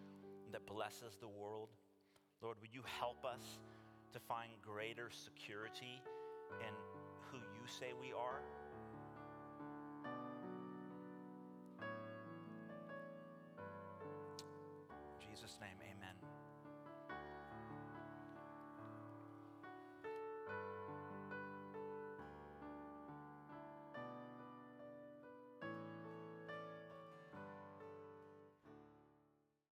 that 0.53 0.65
blesses 0.67 1.17
the 1.21 1.29
world. 1.29 1.71
Lord, 2.43 2.57
would 2.61 2.73
you 2.73 2.83
help 3.01 3.25
us 3.25 3.59
to 4.13 4.21
find 4.21 4.51
greater 4.63 5.11
security 5.11 6.03
in 6.61 6.75
who 7.31 7.39
you 7.39 7.67
say 7.67 7.93
we 8.01 8.13
are? 8.13 8.41
Jesus' 15.19 15.59
name, 15.61 15.84